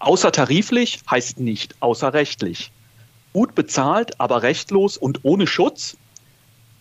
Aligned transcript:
Außertariflich 0.00 1.00
heißt 1.10 1.40
nicht 1.40 1.74
außerrechtlich. 1.80 2.72
Gut 3.34 3.54
bezahlt, 3.54 4.18
aber 4.18 4.42
rechtlos 4.42 4.96
und 4.96 5.20
ohne 5.24 5.46
Schutz? 5.46 5.96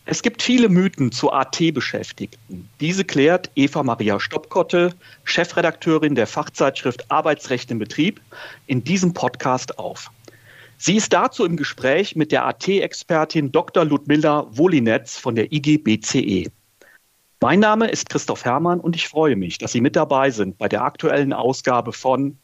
Es 0.05 0.21
gibt 0.21 0.41
viele 0.41 0.69
Mythen 0.69 1.11
zu 1.11 1.31
AT-Beschäftigten. 1.31 2.67
Diese 2.79 3.03
klärt 3.03 3.51
Eva 3.55 3.83
Maria 3.83 4.21
Stoppkotte, 4.21 4.93
Chefredakteurin 5.25 6.15
der 6.15 6.27
Fachzeitschrift 6.27 7.11
Arbeitsrecht 7.11 7.69
im 7.71 7.79
Betrieb, 7.79 8.21
in 8.67 8.85
diesem 8.85 9.13
Podcast 9.13 9.77
auf. 9.77 10.09
Sie 10.77 10.95
ist 10.95 11.11
dazu 11.11 11.43
im 11.43 11.57
Gespräch 11.57 12.15
mit 12.15 12.31
der 12.31 12.45
AT-Expertin 12.45 13.51
Dr. 13.51 13.83
Ludmilla 13.83 14.47
Wolinetz 14.49 15.17
von 15.17 15.35
der 15.35 15.51
IGBCE. 15.51 16.49
Mein 17.41 17.59
Name 17.59 17.89
ist 17.89 18.09
Christoph 18.09 18.45
Herrmann 18.45 18.79
und 18.79 18.95
ich 18.95 19.09
freue 19.09 19.35
mich, 19.35 19.57
dass 19.57 19.73
Sie 19.73 19.81
mit 19.81 19.97
dabei 19.97 20.31
sind 20.31 20.57
bei 20.57 20.69
der 20.69 20.83
aktuellen 20.83 21.33
Ausgabe 21.33 21.91
von 21.91 22.37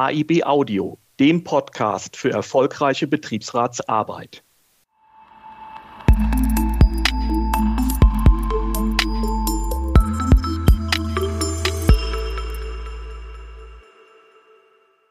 AIB 0.00 0.44
Audio, 0.44 0.96
dem 1.18 1.44
Podcast 1.44 2.16
für 2.16 2.30
erfolgreiche 2.30 3.06
Betriebsratsarbeit. 3.06 4.42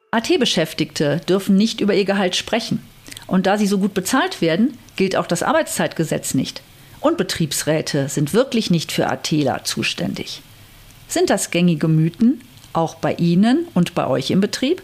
AT-Beschäftigte 0.10 1.22
dürfen 1.30 1.56
nicht 1.56 1.82
über 1.82 1.94
ihr 1.94 2.06
Gehalt 2.06 2.36
sprechen. 2.36 2.84
Und 3.28 3.46
da 3.46 3.60
sie 3.60 3.68
so 3.68 3.78
gut 3.78 3.94
bezahlt 3.94 4.42
werden, 4.42 4.76
gilt 4.96 5.16
auch 5.16 5.28
das 5.28 5.44
Arbeitszeitgesetz 5.44 6.34
nicht. 6.34 6.64
Und 7.00 7.16
Betriebsräte 7.16 8.10
sind 8.10 8.34
wirklich 8.34 8.72
nicht 8.72 8.92
für 8.92 9.08
ATler 9.08 9.64
zuständig. 9.66 10.42
Sind 11.08 11.30
das 11.30 11.52
gängige 11.52 11.88
Mythen, 11.88 12.42
auch 12.74 12.96
bei 12.96 13.14
Ihnen 13.14 13.68
und 13.74 13.96
bei 13.96 14.08
euch 14.08 14.32
im 14.32 14.42
Betrieb? 14.42 14.82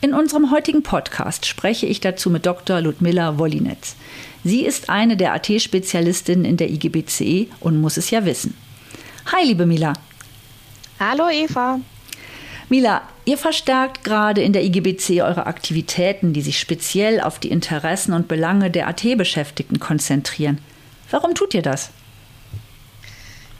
In 0.00 0.12
unserem 0.12 0.50
heutigen 0.50 0.82
Podcast 0.82 1.46
spreche 1.46 1.86
ich 1.86 2.00
dazu 2.00 2.30
mit 2.30 2.44
Dr. 2.46 2.80
Ludmilla 2.80 3.38
Wollinetz. 3.38 3.96
Sie 4.44 4.64
ist 4.64 4.90
eine 4.90 5.16
der 5.16 5.32
AT-Spezialistinnen 5.32 6.44
in 6.44 6.56
der 6.56 6.70
IGBCE 6.70 7.48
und 7.60 7.80
muss 7.80 7.96
es 7.96 8.10
ja 8.10 8.24
wissen. 8.26 8.54
Hi, 9.32 9.46
liebe 9.46 9.64
Mila. 9.64 9.94
Hallo, 11.00 11.30
Eva. 11.30 11.80
Mila, 12.68 13.02
ihr 13.24 13.38
verstärkt 13.38 14.04
gerade 14.04 14.42
in 14.42 14.52
der 14.52 14.64
IGBC 14.64 15.22
eure 15.22 15.46
Aktivitäten, 15.46 16.32
die 16.32 16.42
sich 16.42 16.58
speziell 16.58 17.20
auf 17.20 17.38
die 17.38 17.50
Interessen 17.50 18.12
und 18.12 18.28
Belange 18.28 18.70
der 18.70 18.88
AT-Beschäftigten 18.88 19.80
konzentrieren. 19.80 20.58
Warum 21.10 21.34
tut 21.34 21.54
ihr 21.54 21.62
das? 21.62 21.90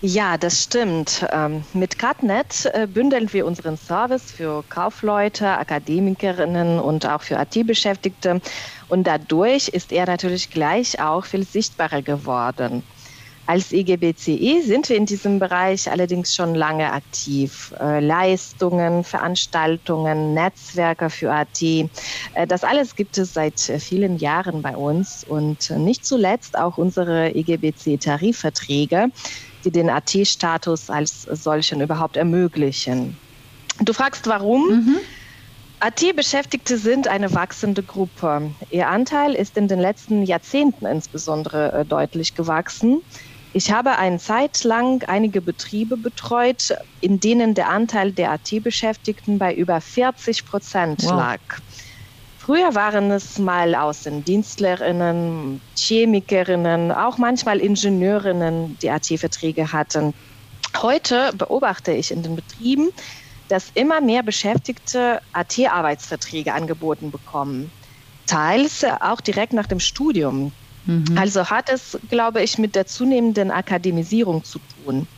Ja, 0.07 0.37
das 0.37 0.63
stimmt. 0.63 1.27
Ähm, 1.33 1.65
mit 1.73 1.99
CutNet 1.99 2.67
äh, 2.75 2.87
bündeln 2.87 3.33
wir 3.33 3.47
unseren 3.47 3.79
Service 3.79 4.31
für 4.31 4.63
Kaufleute, 4.69 5.57
Akademikerinnen 5.57 6.79
und 6.79 7.07
auch 7.07 7.23
für 7.23 7.39
AT-Beschäftigte. 7.39 8.43
Und 8.87 9.07
dadurch 9.07 9.69
ist 9.69 9.93
er 9.93 10.05
natürlich 10.05 10.51
gleich 10.51 11.01
auch 11.01 11.25
viel 11.25 11.43
sichtbarer 11.45 12.03
geworden. 12.03 12.87
Als 13.47 13.73
IGBCE 13.73 14.63
sind 14.63 14.89
wir 14.91 14.97
in 14.97 15.07
diesem 15.07 15.39
Bereich 15.39 15.91
allerdings 15.91 16.35
schon 16.35 16.55
lange 16.55 16.93
aktiv. 16.93 17.73
Äh, 17.79 18.01
Leistungen, 18.01 19.05
Veranstaltungen, 19.05 20.35
Netzwerke 20.35 21.09
für 21.11 21.33
AT, 21.33 21.63
äh, 21.63 22.47
das 22.47 22.65
alles 22.65 22.95
gibt 22.95 23.17
es 23.19 23.33
seit 23.33 23.59
vielen 23.61 24.17
Jahren 24.17 24.61
bei 24.63 24.77
uns 24.77 25.25
und 25.25 25.71
nicht 25.71 26.05
zuletzt 26.05 26.59
auch 26.59 26.79
unsere 26.79 27.31
IGBC-Tarifverträge, 27.37 29.09
die 29.65 29.71
den 29.71 29.91
AT-Status 29.91 30.91
als 30.91 31.23
solchen 31.23 31.81
überhaupt 31.81 32.17
ermöglichen. 32.17 33.17
Du 33.81 33.93
fragst, 33.93 34.27
warum? 34.27 34.69
Mhm. 34.69 34.97
AT-Beschäftigte 35.81 36.79
sind 36.79 37.09
eine 37.09 37.35
wachsende 37.35 37.83
Gruppe. 37.83 38.55
Ihr 38.71 38.89
Anteil 38.89 39.35
ist 39.35 39.57
in 39.57 39.69
den 39.69 39.81
letzten 39.81 40.23
Jahrzehnten 40.23 40.87
insbesondere 40.87 41.73
äh, 41.73 41.85
deutlich 41.85 42.35
gewachsen. 42.35 43.03
Ich 43.53 43.71
habe 43.71 43.99
eine 43.99 44.19
Zeit 44.19 44.65
lang 44.65 45.05
einige 45.07 45.41
Betriebe 45.41 45.97
betreut, 45.97 46.75
in 47.01 47.21
denen 47.21 47.55
der 47.55 47.69
Anteil 47.69 48.13
der 48.13 48.33
AT-Beschäftigten 48.33 49.39
bei 49.39 49.55
über 49.55 49.81
40 49.81 50.45
Prozent 50.45 51.05
wow. 51.05 51.13
lag. 51.13 51.41
Früher 52.45 52.75
waren 52.75 53.11
es 53.11 53.39
mal 53.39 53.75
Außendienstlerinnen, 53.75 55.63
Chemikerinnen, 55.79 56.93
auch 56.93 57.17
manchmal 57.17 57.59
Ingenieurinnen, 57.59 58.77
die 58.83 58.91
AT-Verträge 58.91 59.73
hatten. 59.73 60.13
Heute 60.77 61.33
beobachte 61.39 61.93
ich 61.93 62.11
in 62.11 62.23
den 62.23 62.37
Betrieben, 62.37 62.91
dass 63.49 63.71
immer 63.75 64.03
mehr 64.03 64.23
Beschäftigte 64.23 65.23
AT-Arbeitsverträge 65.33 66.53
angeboten 66.53 67.11
bekommen. 67.11 67.71
Teils 68.27 68.85
auch 69.01 69.23
direkt 69.23 69.55
nach 69.55 69.67
dem 69.67 69.81
Studium. 69.81 70.53
Mhm. 70.85 71.17
Also 71.17 71.49
hat 71.49 71.71
es, 71.71 71.99
glaube 72.11 72.43
ich, 72.43 72.59
mit 72.59 72.75
der 72.75 72.85
zunehmenden 72.85 73.51
Akademisierung 73.53 74.45
zu 74.45 74.59
tun. 74.59 75.09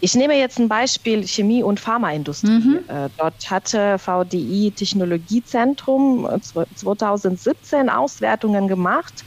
Ich 0.00 0.14
nehme 0.14 0.38
jetzt 0.38 0.58
ein 0.58 0.68
Beispiel 0.68 1.26
Chemie- 1.26 1.62
und 1.62 1.80
Pharmaindustrie. 1.80 2.50
Mhm. 2.50 2.80
Äh, 2.88 3.08
dort 3.16 3.50
hatte 3.50 3.98
VDI 3.98 4.72
Technologiezentrum 4.76 6.28
2017 6.74 7.88
Auswertungen 7.88 8.68
gemacht 8.68 9.24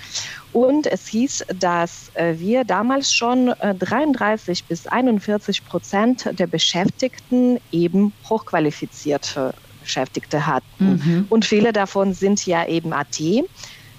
und 0.52 0.88
es 0.88 1.08
hieß, 1.08 1.46
dass 1.56 2.12
äh, 2.14 2.38
wir 2.38 2.66
damals 2.66 3.14
schon 3.14 3.54
33 3.60 4.60
äh, 4.60 4.64
bis 4.68 4.88
41 4.88 5.66
Prozent 5.66 6.30
der 6.34 6.48
Beschäftigten 6.48 7.58
eben 7.72 8.14
hochqualifizierte 8.30 9.54
Beschäftigte 9.80 10.46
hatten. 10.46 10.64
Mhm. 10.80 11.26
Und 11.30 11.46
viele 11.46 11.74
davon 11.74 12.14
sind 12.14 12.46
ja 12.46 12.68
eben 12.68 12.94
AT. 12.94 13.20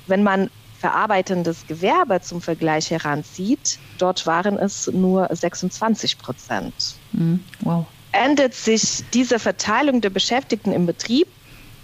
Wenn 0.06 0.22
man 0.22 0.50
verarbeitendes 0.80 1.66
Gewerbe 1.66 2.22
zum 2.22 2.41
Vergleich 2.41 2.91
heranzieht, 2.91 3.78
dort 3.98 4.26
waren 4.26 4.58
es 4.58 4.86
nur 4.86 5.28
26 5.30 6.18
Prozent. 6.18 6.74
Mhm. 7.12 7.44
Wow. 7.60 7.86
Ändert 8.12 8.54
sich 8.54 9.04
diese 9.12 9.38
Verteilung 9.38 10.00
der 10.00 10.10
Beschäftigten 10.10 10.72
im 10.72 10.86
Betrieb, 10.86 11.28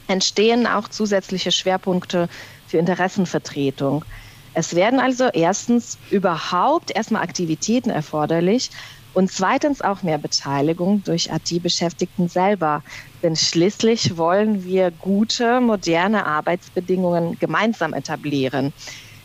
entstehen 0.09 0.67
auch 0.67 0.89
zusätzliche 0.89 1.53
Schwerpunkte 1.53 2.29
für 2.67 2.79
Interessenvertretung. 2.79 4.05
Es 4.55 4.75
werden 4.75 4.99
also 4.99 5.28
erstens 5.31 5.99
überhaupt 6.11 6.91
erstmal 6.91 7.23
Aktivitäten 7.23 7.91
erforderlich, 7.91 8.71
und 9.17 9.33
zweitens 9.33 9.81
auch 9.81 10.03
mehr 10.03 10.19
Beteiligung 10.19 11.03
durch 11.03 11.33
AT-Beschäftigten 11.33 12.28
selber. 12.28 12.83
Denn 13.27 13.35
schließlich 13.35 14.17
wollen 14.17 14.65
wir 14.65 14.93
gute, 14.93 15.61
moderne 15.61 16.27
Arbeitsbedingungen 16.27 17.37
gemeinsam 17.41 17.93
etablieren. 17.93 18.73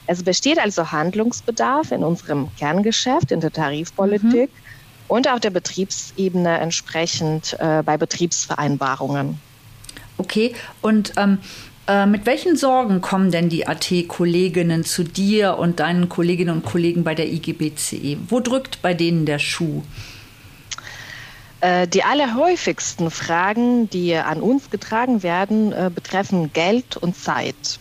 Es 0.08 0.24
besteht 0.24 0.58
also 0.58 0.92
Handlungsbedarf 0.92 1.92
in 1.92 2.04
unserem 2.04 2.48
Kerngeschäft, 2.58 3.32
in 3.32 3.42
der 3.42 3.52
Tarifpolitik 3.52 4.50
mhm. 4.50 5.08
und 5.08 5.32
auf 5.32 5.40
der 5.40 5.52
Betriebsebene 5.52 6.58
entsprechend 6.58 7.56
äh, 7.60 7.84
bei 7.84 7.96
Betriebsvereinbarungen. 7.96 9.40
Okay, 10.18 10.56
und 10.82 11.14
ähm, 11.18 11.38
äh, 11.86 12.08
mit 12.08 12.26
welchen 12.26 12.58
Sorgen 12.58 13.02
kommen 13.02 13.30
denn 13.30 13.50
die 13.50 13.68
AT-Kolleginnen 13.68 14.84
zu 14.84 15.04
dir 15.04 15.60
und 15.60 15.80
deinen 15.80 16.10
Kolleginnen 16.10 16.56
und 16.56 16.66
Kollegen 16.66 17.04
bei 17.04 17.14
der 17.14 17.32
IGBCE? 17.32 18.18
Wo 18.30 18.40
drückt 18.40 18.82
bei 18.82 18.96
denen 18.96 19.28
der 19.28 19.38
Schuh? 19.38 19.84
Äh, 21.62 21.88
die 21.88 22.04
allerhäufigsten 22.04 23.12
Fragen, 23.12 23.88
die 23.90 24.16
an 24.16 24.42
uns 24.42 24.72
getragen 24.72 25.22
werden, 25.22 25.72
äh, 25.72 25.92
betreffen 25.94 26.52
Geld 26.52 26.98
und 26.98 27.16
Zeit. 27.16 27.80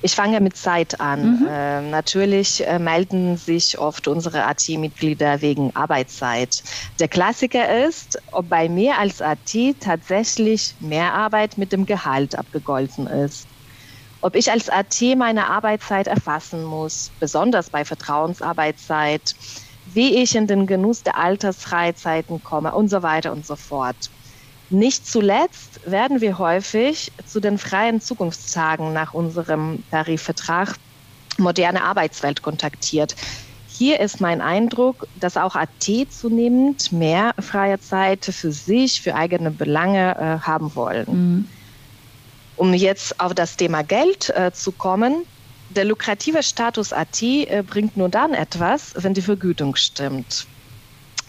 Ich 0.00 0.14
fange 0.14 0.40
mit 0.40 0.56
Zeit 0.56 1.00
an. 1.00 1.40
Mhm. 1.40 1.46
Äh, 1.46 1.80
natürlich 1.90 2.66
äh, 2.66 2.78
melden 2.78 3.36
sich 3.36 3.78
oft 3.78 4.08
unsere 4.08 4.44
AT-Mitglieder 4.44 5.42
wegen 5.42 5.74
Arbeitszeit. 5.74 6.62
Der 7.00 7.08
Klassiker 7.08 7.86
ist, 7.86 8.18
ob 8.32 8.48
bei 8.48 8.68
mehr 8.68 8.98
als 8.98 9.20
AT 9.20 9.52
tatsächlich 9.80 10.76
mehr 10.78 11.12
Arbeit 11.12 11.58
mit 11.58 11.72
dem 11.72 11.84
Gehalt 11.84 12.34
abgegolten 12.38 13.08
ist. 13.08 13.46
Ob 14.20 14.36
ich 14.36 14.50
als 14.50 14.68
AT 14.68 15.00
meine 15.16 15.48
Arbeitszeit 15.48 16.06
erfassen 16.06 16.64
muss, 16.64 17.10
besonders 17.20 17.70
bei 17.70 17.84
Vertrauensarbeitszeit, 17.84 19.34
wie 19.94 20.16
ich 20.22 20.34
in 20.34 20.46
den 20.46 20.66
Genuss 20.66 21.02
der 21.02 21.16
Altersfreizeiten 21.16 22.42
komme 22.42 22.74
und 22.74 22.88
so 22.88 23.02
weiter 23.02 23.32
und 23.32 23.46
so 23.46 23.56
fort. 23.56 24.10
Nicht 24.70 25.06
zuletzt 25.06 25.80
werden 25.90 26.20
wir 26.20 26.38
häufig 26.38 27.10
zu 27.24 27.40
den 27.40 27.56
freien 27.56 28.00
Zukunftstagen 28.00 28.92
nach 28.92 29.14
unserem 29.14 29.82
Tarifvertrag 29.90 30.74
moderne 31.38 31.84
Arbeitswelt 31.84 32.42
kontaktiert. 32.42 33.16
Hier 33.66 34.00
ist 34.00 34.20
mein 34.20 34.40
Eindruck, 34.40 35.06
dass 35.20 35.36
auch 35.36 35.54
AT 35.54 35.88
zunehmend 36.10 36.90
mehr 36.92 37.32
freie 37.38 37.78
Zeit 37.78 38.24
für 38.24 38.52
sich, 38.52 39.00
für 39.00 39.14
eigene 39.14 39.50
Belange 39.50 40.16
äh, 40.16 40.46
haben 40.46 40.74
wollen. 40.74 41.06
Mhm. 41.08 41.48
Um 42.56 42.74
jetzt 42.74 43.20
auf 43.20 43.34
das 43.34 43.56
Thema 43.56 43.82
Geld 43.84 44.30
äh, 44.30 44.50
zu 44.52 44.72
kommen, 44.72 45.24
der 45.70 45.84
lukrative 45.84 46.42
Status 46.42 46.92
AT 46.92 47.22
äh, 47.22 47.62
bringt 47.66 47.96
nur 47.96 48.08
dann 48.08 48.34
etwas, 48.34 48.94
wenn 48.96 49.14
die 49.14 49.22
Vergütung 49.22 49.76
stimmt. 49.76 50.46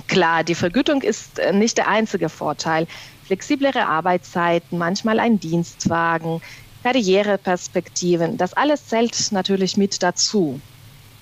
Klar, 0.07 0.44
die 0.44 0.56
Vergütung 0.56 1.01
ist 1.01 1.39
äh, 1.39 1.53
nicht 1.53 1.77
der 1.77 1.88
einzige 1.88 2.30
Vorteil. 2.30 2.88
flexiblere 3.25 3.86
Arbeitszeiten, 3.86 4.77
manchmal 4.77 5.19
ein 5.19 5.39
Dienstwagen, 5.39 6.41
Karriereperspektiven. 6.83 8.38
Das 8.38 8.53
alles 8.53 8.88
zählt 8.88 9.31
natürlich 9.31 9.77
mit 9.77 10.01
dazu. 10.01 10.59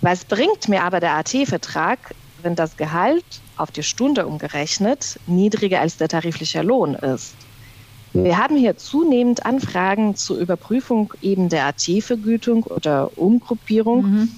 Was 0.01 0.23
bringt 0.23 0.69
mir 0.69 0.83
aber 0.83 0.99
der 0.99 1.15
AT-Vertrag, 1.15 1.99
wenn 2.43 2.55
das 2.55 2.77
Gehalt 2.77 3.25
auf 3.57 3.71
die 3.71 3.83
Stunde 3.83 4.27
umgerechnet 4.27 5.19
niedriger 5.25 5.81
als 5.81 5.97
der 5.97 6.07
tarifliche 6.07 6.61
Lohn 6.61 6.93
ist? 6.95 7.35
Wir 8.13 8.37
haben 8.37 8.57
hier 8.57 8.77
zunehmend 8.77 9.45
Anfragen 9.45 10.15
zur 10.15 10.37
Überprüfung 10.37 11.13
eben 11.21 11.49
der 11.49 11.65
AT-Vergütung 11.65 12.63
oder 12.63 13.17
Umgruppierung. 13.17 14.03
Mhm. 14.03 14.29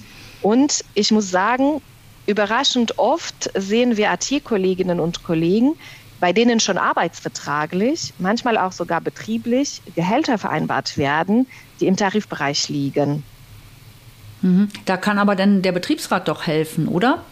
Und 0.42 0.84
ich 0.94 1.10
muss 1.12 1.30
sagen, 1.30 1.80
überraschend 2.26 2.98
oft 2.98 3.50
sehen 3.56 3.96
wir 3.96 4.10
AT-Kolleginnen 4.10 5.00
und 5.00 5.22
Kollegen, 5.22 5.74
bei 6.20 6.32
denen 6.32 6.60
schon 6.60 6.76
arbeitsvertraglich, 6.78 8.12
manchmal 8.18 8.58
auch 8.58 8.72
sogar 8.72 9.00
betrieblich 9.00 9.80
Gehälter 9.94 10.36
vereinbart 10.36 10.98
werden, 10.98 11.46
die 11.80 11.86
im 11.86 11.96
Tarifbereich 11.96 12.68
liegen. 12.68 13.24
Mhm. 14.42 14.68
Da 14.84 14.96
kann 14.96 15.18
aber 15.18 15.34
dann 15.36 15.62
der 15.62 15.72
Betriebsrat 15.72 16.28
doch 16.28 16.46
helfen, 16.46 16.88
oder? 16.88 17.24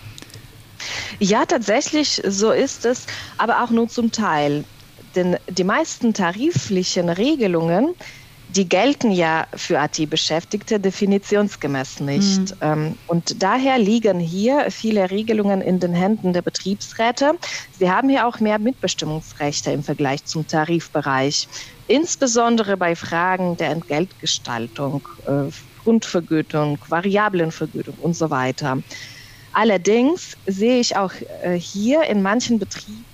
Ja, 1.19 1.45
tatsächlich, 1.45 2.23
so 2.27 2.51
ist 2.51 2.85
es, 2.87 3.07
aber 3.37 3.63
auch 3.63 3.71
nur 3.71 3.89
zum 3.89 4.13
Teil. 4.13 4.65
Denn 5.19 5.37
die 5.51 5.65
meisten 5.65 6.15
tariflichen 6.15 7.09
Regelungen, 7.09 7.93
die 8.51 8.69
gelten 8.69 9.11
ja 9.11 9.49
für 9.53 9.81
AT-Beschäftigte 9.81 10.79
definitionsgemäß 10.79 11.99
nicht. 11.99 12.55
Mhm. 12.63 12.95
Und 13.09 13.43
daher 13.43 13.79
liegen 13.79 14.21
hier 14.21 14.71
viele 14.71 15.11
Regelungen 15.11 15.61
in 15.61 15.81
den 15.81 15.93
Händen 15.93 16.33
der 16.33 16.43
Betriebsräte. 16.43 17.33
Sie 17.73 17.91
haben 17.91 18.09
hier 18.09 18.29
auch 18.29 18.39
mehr 18.39 18.61
Mitbestimmungsrechte 18.61 19.73
im 19.73 19.83
Vergleich 19.83 20.25
zum 20.25 20.47
Tarifbereich, 20.47 21.49
insbesondere 21.89 22.77
bei 22.77 22.95
Fragen 22.95 23.57
der 23.57 23.71
Entgeltgestaltung, 23.71 25.09
äh, 25.27 25.51
Grundvergütung, 25.83 26.79
Variablenvergütung 26.89 27.97
und 27.97 28.15
so 28.15 28.31
weiter. 28.31 28.85
Allerdings 29.53 30.37
sehe 30.47 30.79
ich 30.79 30.97
auch 30.97 31.13
äh, 31.43 31.59
hier 31.59 32.05
in 32.05 32.23
manchen, 32.23 32.61
Betriebs, 32.61 33.08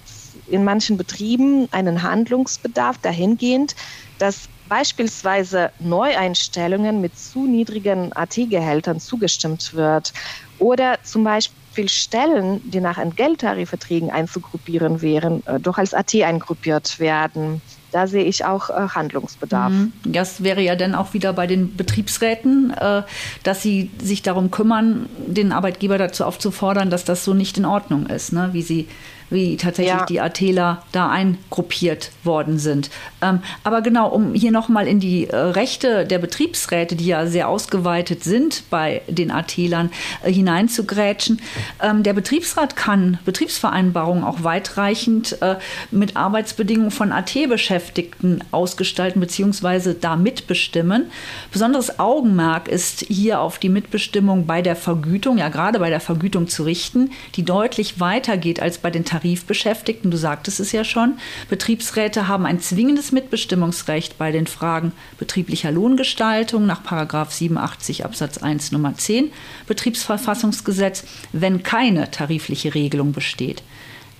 in 0.48 0.64
manchen 0.64 0.96
Betrieben 0.96 1.68
einen 1.72 2.02
Handlungsbedarf 2.02 2.98
dahingehend, 2.98 3.74
dass 4.18 4.48
beispielsweise 4.68 5.70
Neueinstellungen 5.80 7.00
mit 7.00 7.18
zu 7.18 7.46
niedrigen 7.46 8.12
AT-Gehältern 8.12 9.00
zugestimmt 9.00 9.74
wird 9.74 10.12
oder 10.58 10.98
zum 11.02 11.24
Beispiel 11.24 11.88
Stellen, 11.88 12.60
die 12.70 12.80
nach 12.80 12.98
Entgelttarifverträgen 12.98 14.10
einzugruppieren 14.10 15.02
wären, 15.02 15.44
äh, 15.46 15.58
doch 15.58 15.76
als 15.78 15.92
AT 15.92 16.14
eingruppiert 16.14 17.00
werden. 17.00 17.60
Da 17.90 18.06
sehe 18.06 18.24
ich 18.24 18.44
auch 18.44 18.70
äh, 18.70 18.88
Handlungsbedarf. 18.88 19.72
Mhm. 19.72 19.92
Das 20.04 20.42
wäre 20.42 20.60
ja 20.60 20.76
dann 20.76 20.94
auch 20.94 21.14
wieder 21.14 21.32
bei 21.32 21.46
den 21.46 21.76
Betriebsräten, 21.76 22.70
äh, 22.70 23.02
dass 23.42 23.62
sie 23.62 23.90
sich 24.00 24.22
darum 24.22 24.50
kümmern, 24.50 25.08
den 25.26 25.52
Arbeitgeber 25.52 25.98
dazu 25.98 26.24
aufzufordern, 26.24 26.90
dass 26.90 27.04
das 27.04 27.24
so 27.24 27.34
nicht 27.34 27.58
in 27.58 27.64
Ordnung 27.64 28.06
ist, 28.06 28.32
ne? 28.32 28.50
wie 28.52 28.62
sie 28.62 28.88
wie 29.30 29.56
tatsächlich 29.56 29.94
ja. 29.94 30.06
die 30.06 30.20
Atheler 30.20 30.82
da 30.92 31.10
eingruppiert 31.10 32.10
worden 32.22 32.58
sind. 32.58 32.90
Ähm, 33.22 33.40
aber 33.62 33.82
genau, 33.82 34.08
um 34.08 34.34
hier 34.34 34.52
nochmal 34.52 34.86
in 34.86 35.00
die 35.00 35.28
äh, 35.28 35.36
Rechte 35.36 36.06
der 36.06 36.18
Betriebsräte, 36.18 36.96
die 36.96 37.06
ja 37.06 37.26
sehr 37.26 37.48
ausgeweitet 37.48 38.24
sind 38.24 38.64
bei 38.70 39.02
den 39.08 39.30
Athelern, 39.30 39.90
äh, 40.22 40.32
hineinzugrätschen. 40.32 41.40
Ähm, 41.82 42.02
der 42.02 42.12
Betriebsrat 42.12 42.76
kann 42.76 43.18
Betriebsvereinbarungen 43.24 44.24
auch 44.24 44.42
weitreichend 44.42 45.40
äh, 45.42 45.56
mit 45.90 46.16
Arbeitsbedingungen 46.16 46.90
von 46.90 47.12
AT-Beschäftigten 47.12 48.42
ausgestalten 48.50 49.20
bzw. 49.20 49.94
da 50.00 50.16
mitbestimmen. 50.16 51.10
Besonderes 51.52 51.98
Augenmerk 51.98 52.68
ist 52.68 53.00
hier 53.08 53.40
auf 53.40 53.58
die 53.58 53.68
Mitbestimmung 53.68 54.46
bei 54.46 54.62
der 54.62 54.76
Vergütung, 54.76 55.38
ja 55.38 55.48
gerade 55.48 55.78
bei 55.78 55.90
der 55.90 56.00
Vergütung 56.00 56.48
zu 56.48 56.64
richten, 56.64 57.10
die 57.36 57.44
deutlich 57.44 58.00
weiter 58.00 58.36
geht 58.36 58.60
als 58.60 58.78
bei 58.78 58.90
den 58.90 59.04
Tarifbeschäftigten. 59.14 60.10
Du 60.10 60.16
sagtest 60.16 60.58
es 60.58 60.72
ja 60.72 60.82
schon. 60.82 61.18
Betriebsräte 61.48 62.26
haben 62.26 62.46
ein 62.46 62.58
zwingendes 62.58 63.12
Mitbestimmungsrecht 63.12 64.18
bei 64.18 64.32
den 64.32 64.48
Fragen 64.48 64.90
betrieblicher 65.18 65.70
Lohngestaltung 65.70 66.66
nach 66.66 66.82
87 66.84 68.04
Absatz 68.04 68.38
1 68.38 68.72
Nummer 68.72 68.96
10 68.96 69.30
Betriebsverfassungsgesetz, 69.68 71.04
wenn 71.32 71.62
keine 71.62 72.10
tarifliche 72.10 72.74
Regelung 72.74 73.12
besteht. 73.12 73.62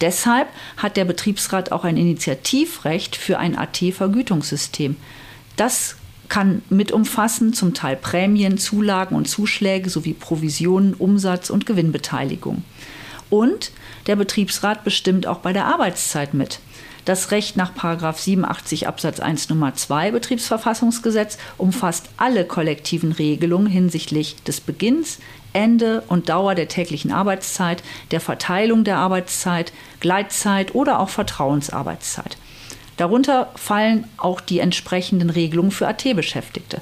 Deshalb 0.00 0.46
hat 0.76 0.96
der 0.96 1.04
Betriebsrat 1.04 1.72
auch 1.72 1.82
ein 1.84 1.96
Initiativrecht 1.96 3.16
für 3.16 3.38
ein 3.38 3.58
AT-Vergütungssystem. 3.58 4.96
Das 5.56 5.96
kann 6.28 6.62
mit 6.70 6.92
umfassen 6.92 7.52
zum 7.52 7.74
Teil 7.74 7.96
Prämien, 7.96 8.58
Zulagen 8.58 9.16
und 9.16 9.28
Zuschläge 9.28 9.90
sowie 9.90 10.14
Provisionen, 10.14 10.94
Umsatz 10.94 11.50
und 11.50 11.66
Gewinnbeteiligung. 11.66 12.62
Und 13.28 13.72
der 14.06 14.16
Betriebsrat 14.16 14.84
bestimmt 14.84 15.26
auch 15.26 15.38
bei 15.38 15.52
der 15.52 15.66
Arbeitszeit 15.66 16.34
mit. 16.34 16.60
Das 17.04 17.30
Recht 17.30 17.56
nach 17.56 17.72
87 17.74 18.88
Absatz 18.88 19.20
1 19.20 19.50
Nummer 19.50 19.74
2 19.74 20.10
Betriebsverfassungsgesetz 20.10 21.36
umfasst 21.58 22.08
alle 22.16 22.46
kollektiven 22.46 23.12
Regelungen 23.12 23.66
hinsichtlich 23.66 24.36
des 24.44 24.60
Beginns, 24.60 25.18
Ende 25.52 26.02
und 26.08 26.30
Dauer 26.30 26.54
der 26.54 26.68
täglichen 26.68 27.12
Arbeitszeit, 27.12 27.82
der 28.10 28.20
Verteilung 28.20 28.84
der 28.84 28.96
Arbeitszeit, 28.96 29.72
Gleitzeit 30.00 30.74
oder 30.74 30.98
auch 30.98 31.10
Vertrauensarbeitszeit. 31.10 32.38
Darunter 32.96 33.50
fallen 33.56 34.04
auch 34.16 34.40
die 34.40 34.60
entsprechenden 34.60 35.30
Regelungen 35.30 35.72
für 35.72 35.88
AT-Beschäftigte. 35.88 36.80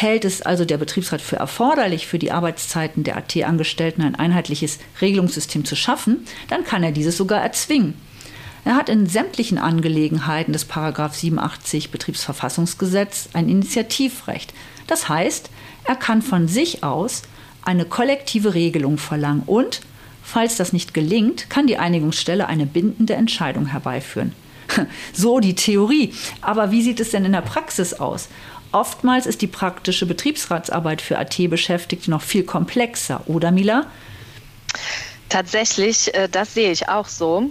Hält 0.00 0.24
es 0.24 0.40
also 0.40 0.64
der 0.64 0.78
Betriebsrat 0.78 1.20
für 1.20 1.36
erforderlich, 1.36 2.06
für 2.06 2.18
die 2.18 2.32
Arbeitszeiten 2.32 3.04
der 3.04 3.18
AT-Angestellten 3.18 4.00
ein 4.00 4.14
einheitliches 4.14 4.78
Regelungssystem 5.02 5.66
zu 5.66 5.76
schaffen, 5.76 6.24
dann 6.48 6.64
kann 6.64 6.82
er 6.82 6.90
dieses 6.90 7.18
sogar 7.18 7.42
erzwingen. 7.42 7.92
Er 8.64 8.76
hat 8.76 8.88
in 8.88 9.04
sämtlichen 9.04 9.58
Angelegenheiten 9.58 10.54
des 10.54 10.66
87 10.66 11.90
Betriebsverfassungsgesetz 11.90 13.28
ein 13.34 13.50
Initiativrecht. 13.50 14.54
Das 14.86 15.10
heißt, 15.10 15.50
er 15.84 15.96
kann 15.96 16.22
von 16.22 16.48
sich 16.48 16.82
aus 16.82 17.20
eine 17.62 17.84
kollektive 17.84 18.54
Regelung 18.54 18.96
verlangen 18.96 19.42
und, 19.44 19.82
falls 20.22 20.56
das 20.56 20.72
nicht 20.72 20.94
gelingt, 20.94 21.50
kann 21.50 21.66
die 21.66 21.76
Einigungsstelle 21.76 22.48
eine 22.48 22.64
bindende 22.64 23.16
Entscheidung 23.16 23.66
herbeiführen. 23.66 24.32
So 25.12 25.40
die 25.40 25.54
Theorie. 25.54 26.14
Aber 26.40 26.70
wie 26.70 26.82
sieht 26.82 27.00
es 27.00 27.10
denn 27.10 27.24
in 27.24 27.32
der 27.32 27.42
Praxis 27.42 27.94
aus? 27.94 28.28
Oftmals 28.72 29.26
ist 29.26 29.42
die 29.42 29.48
praktische 29.48 30.06
Betriebsratsarbeit 30.06 31.02
für 31.02 31.18
AT-Beschäftigte 31.18 32.10
noch 32.10 32.22
viel 32.22 32.44
komplexer, 32.44 33.22
oder 33.26 33.50
Mila? 33.50 33.86
Tatsächlich, 35.28 36.14
äh, 36.14 36.28
das 36.28 36.54
sehe 36.54 36.70
ich 36.70 36.88
auch 36.88 37.06
so. 37.06 37.50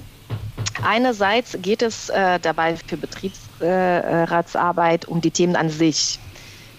Einerseits 0.84 1.58
geht 1.62 1.82
es 1.82 2.10
äh, 2.10 2.38
dabei 2.40 2.76
für 2.76 2.98
Betriebsratsarbeit 2.98 5.06
um 5.06 5.22
die 5.22 5.32
Themen 5.32 5.56
an 5.56 5.70
sich. 5.70 6.20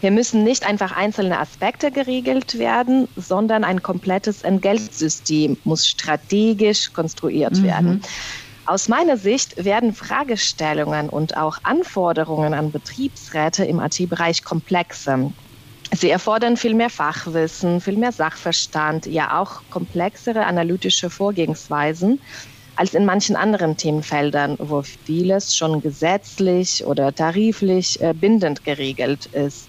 Hier 0.00 0.11
müssen 0.11 0.44
nicht 0.44 0.66
einfach 0.66 0.94
einzelne 0.97 1.38
Aspekte 1.38 1.90
geregelt 1.90 2.59
werden, 2.59 3.09
sondern 3.16 3.64
ein 3.64 3.82
komplettes 3.82 4.42
Entgeltsystem 4.42 5.59
muss 5.64 5.87
strategisch 5.87 6.92
konstruiert 6.94 7.56
mhm. 7.56 7.64
werden. 7.64 8.02
Aus 8.71 8.87
meiner 8.87 9.17
Sicht 9.17 9.65
werden 9.65 9.93
Fragestellungen 9.93 11.09
und 11.09 11.37
auch 11.37 11.59
Anforderungen 11.65 12.55
an 12.55 12.71
Betriebsräte 12.71 13.65
im 13.65 13.81
AT-Bereich 13.81 14.45
komplexer. 14.45 15.33
Sie 15.93 16.09
erfordern 16.09 16.57
viel 16.57 16.75
mehr 16.75 16.89
Fachwissen, 16.89 17.81
viel 17.81 17.97
mehr 17.97 18.12
Sachverstand, 18.12 19.07
ja 19.07 19.41
auch 19.41 19.62
komplexere 19.71 20.47
analytische 20.47 21.11
Vorgehensweisen 21.11 22.21
als 22.77 22.95
in 22.95 23.05
manchen 23.05 23.35
anderen 23.35 23.77
Themenfeldern, 23.77 24.55
wo 24.61 24.83
vieles 24.83 25.57
schon 25.57 25.83
gesetzlich 25.83 26.85
oder 26.87 27.12
tariflich 27.12 28.00
äh, 28.00 28.15
bindend 28.15 28.62
geregelt 28.62 29.27
ist. 29.27 29.69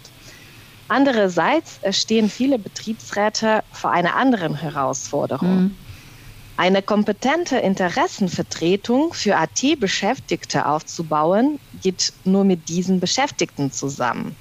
Andererseits 0.90 1.80
stehen 1.90 2.30
viele 2.30 2.60
Betriebsräte 2.60 3.64
vor 3.72 3.90
einer 3.90 4.16
anderen 4.16 4.54
Herausforderung. 4.54 5.56
Mhm. 5.56 5.91
Eine 6.58 6.82
kompetente 6.82 7.58
Interessenvertretung 7.58 9.14
für 9.14 9.38
AT-Beschäftigte 9.38 10.68
aufzubauen, 10.68 11.60
geht 11.82 12.14
nur 12.24 12.44
mit 12.44 12.70
diesen 12.70 13.00
Beschäftigten 13.00 13.72
zusammen. 13.72 14.36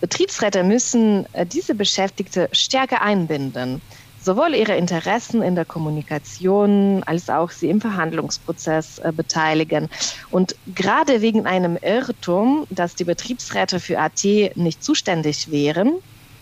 Betriebsräte 0.00 0.64
müssen 0.64 1.26
äh, 1.34 1.44
diese 1.44 1.74
Beschäftigte 1.74 2.48
stärker 2.52 3.02
einbinden, 3.02 3.82
sowohl 4.22 4.54
ihre 4.54 4.76
Interessen 4.76 5.42
in 5.42 5.54
der 5.54 5.66
Kommunikation 5.66 7.02
als 7.04 7.28
auch 7.28 7.50
sie 7.50 7.68
im 7.68 7.80
Verhandlungsprozess 7.80 8.98
äh, 8.98 9.12
beteiligen. 9.12 9.88
Und 10.30 10.56
gerade 10.74 11.20
wegen 11.20 11.46
einem 11.46 11.76
Irrtum, 11.76 12.66
dass 12.70 12.94
die 12.94 13.04
Betriebsräte 13.04 13.80
für 13.80 13.98
AT 13.98 14.24
nicht 14.54 14.82
zuständig 14.82 15.50
wären, 15.50 15.92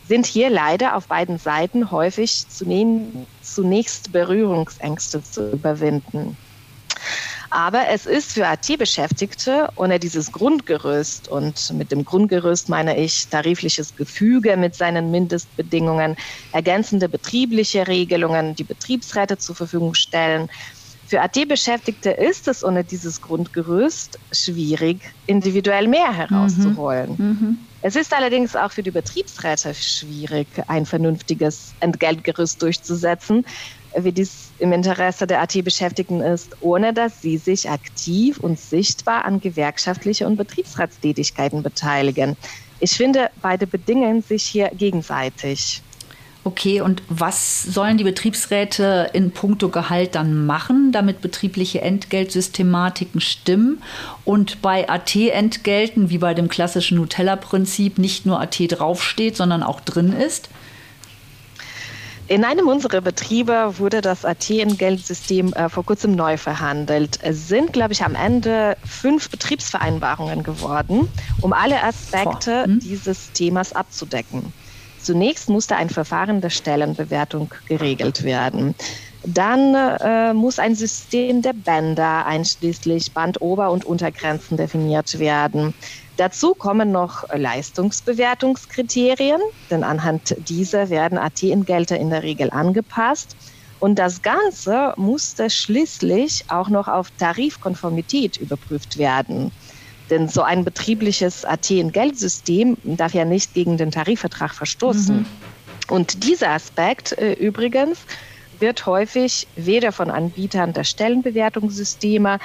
sind 0.08 0.26
hier 0.26 0.48
leider 0.48 0.96
auf 0.96 1.06
beiden 1.06 1.38
Seiten 1.38 1.90
häufig 1.90 2.46
zunächst 2.48 4.10
Berührungsängste 4.10 5.22
zu 5.22 5.52
überwinden. 5.52 6.36
Aber 7.50 7.88
es 7.88 8.04
ist 8.04 8.32
für 8.32 8.42
IT-Beschäftigte 8.42 9.68
ohne 9.76 9.98
dieses 9.98 10.32
Grundgerüst 10.32 11.28
und 11.28 11.72
mit 11.74 11.90
dem 11.92 12.04
Grundgerüst 12.04 12.68
meine 12.68 12.98
ich 12.98 13.28
tarifliches 13.28 13.94
Gefüge 13.96 14.56
mit 14.56 14.74
seinen 14.74 15.10
Mindestbedingungen, 15.10 16.16
ergänzende 16.52 17.08
betriebliche 17.08 17.86
Regelungen, 17.86 18.54
die 18.54 18.64
Betriebsräte 18.64 19.38
zur 19.38 19.56
Verfügung 19.56 19.94
stellen. 19.94 20.48
Für 21.08 21.22
AT-Beschäftigte 21.22 22.10
ist 22.10 22.48
es 22.48 22.62
ohne 22.62 22.84
dieses 22.84 23.22
Grundgerüst 23.22 24.20
schwierig, 24.30 25.14
individuell 25.24 25.88
mehr 25.88 26.12
herauszuholen. 26.12 27.16
Mhm. 27.16 27.26
Mhm. 27.26 27.68
Es 27.80 27.96
ist 27.96 28.12
allerdings 28.12 28.54
auch 28.54 28.72
für 28.72 28.82
die 28.82 28.90
Betriebsräte 28.90 29.72
schwierig, 29.72 30.60
ein 30.66 30.84
vernünftiges 30.84 31.76
Entgeltgerüst 31.80 32.60
durchzusetzen, 32.60 33.44
wie 33.96 34.12
dies 34.12 34.52
im 34.58 34.70
Interesse 34.72 35.26
der 35.26 35.40
AT-Beschäftigten 35.40 36.20
ist, 36.20 36.54
ohne 36.60 36.92
dass 36.92 37.22
sie 37.22 37.38
sich 37.38 37.70
aktiv 37.70 38.36
und 38.38 38.58
sichtbar 38.58 39.24
an 39.24 39.40
gewerkschaftliche 39.40 40.26
und 40.26 40.36
Betriebsratstätigkeiten 40.36 41.62
beteiligen. 41.62 42.36
Ich 42.80 42.92
finde, 42.92 43.30
beide 43.40 43.66
bedingen 43.66 44.20
sich 44.20 44.44
hier 44.44 44.68
gegenseitig. 44.74 45.84
Okay, 46.48 46.80
und 46.80 47.02
was 47.10 47.62
sollen 47.62 47.98
die 47.98 48.04
Betriebsräte 48.04 49.10
in 49.12 49.32
puncto 49.32 49.68
Gehalt 49.68 50.14
dann 50.14 50.46
machen, 50.46 50.92
damit 50.92 51.20
betriebliche 51.20 51.82
Entgeltsystematiken 51.82 53.20
stimmen 53.20 53.82
und 54.24 54.62
bei 54.62 54.88
AT-Entgelten, 54.88 56.08
wie 56.08 56.16
bei 56.16 56.32
dem 56.32 56.48
klassischen 56.48 56.96
Nutella-Prinzip, 56.96 57.98
nicht 57.98 58.24
nur 58.24 58.40
AT 58.40 58.56
draufsteht, 58.60 59.36
sondern 59.36 59.62
auch 59.62 59.80
drin 59.80 60.14
ist? 60.14 60.48
In 62.28 62.46
einem 62.46 62.66
unserer 62.66 63.02
Betriebe 63.02 63.74
wurde 63.76 64.00
das 64.00 64.24
AT-Entgeltsystem 64.24 65.52
äh, 65.52 65.68
vor 65.68 65.84
kurzem 65.84 66.12
neu 66.12 66.38
verhandelt. 66.38 67.18
Es 67.20 67.48
sind, 67.48 67.74
glaube 67.74 67.92
ich, 67.92 68.02
am 68.02 68.14
Ende 68.14 68.78
fünf 68.86 69.28
Betriebsvereinbarungen 69.28 70.44
geworden, 70.44 71.10
um 71.42 71.52
alle 71.52 71.82
Aspekte 71.82 72.64
hm? 72.64 72.80
dieses 72.80 73.32
Themas 73.32 73.74
abzudecken. 73.74 74.50
Zunächst 74.98 75.48
musste 75.48 75.76
ein 75.76 75.90
Verfahren 75.90 76.40
der 76.40 76.50
Stellenbewertung 76.50 77.54
geregelt 77.66 78.24
werden. 78.24 78.74
Dann 79.22 79.74
äh, 79.74 80.34
muss 80.34 80.58
ein 80.58 80.74
System 80.74 81.42
der 81.42 81.52
Bänder 81.54 82.26
einschließlich 82.26 83.12
Bandober- 83.14 83.70
und 83.70 83.84
Untergrenzen 83.84 84.56
definiert 84.56 85.18
werden. 85.18 85.74
Dazu 86.16 86.54
kommen 86.54 86.90
noch 86.90 87.24
Leistungsbewertungskriterien, 87.32 89.40
denn 89.70 89.84
anhand 89.84 90.34
dieser 90.38 90.88
werden 90.90 91.18
AT-Entgelte 91.18 91.96
in 91.96 92.10
der 92.10 92.22
Regel 92.22 92.50
angepasst. 92.50 93.36
Und 93.78 93.98
das 93.98 94.22
Ganze 94.22 94.92
musste 94.96 95.50
schließlich 95.50 96.44
auch 96.48 96.68
noch 96.68 96.88
auf 96.88 97.08
Tarifkonformität 97.16 98.36
überprüft 98.36 98.98
werden. 98.98 99.52
Denn 100.10 100.28
so 100.28 100.42
ein 100.42 100.64
betriebliches 100.64 101.44
AT-Geldsystem 101.44 102.76
darf 102.82 103.14
ja 103.14 103.24
nicht 103.24 103.54
gegen 103.54 103.76
den 103.76 103.90
Tarifvertrag 103.90 104.54
verstoßen. 104.54 105.16
Mhm. 105.16 105.26
Und 105.88 106.24
dieser 106.24 106.50
Aspekt 106.50 107.12
äh, 107.12 107.32
übrigens 107.32 108.04
wird 108.52 108.86
häufig 108.86 109.48
weder 109.54 109.92
von 109.92 110.10
Anbietern 110.10 110.72
der 110.72 110.84
Stellenbewertungssysteme 110.84 112.38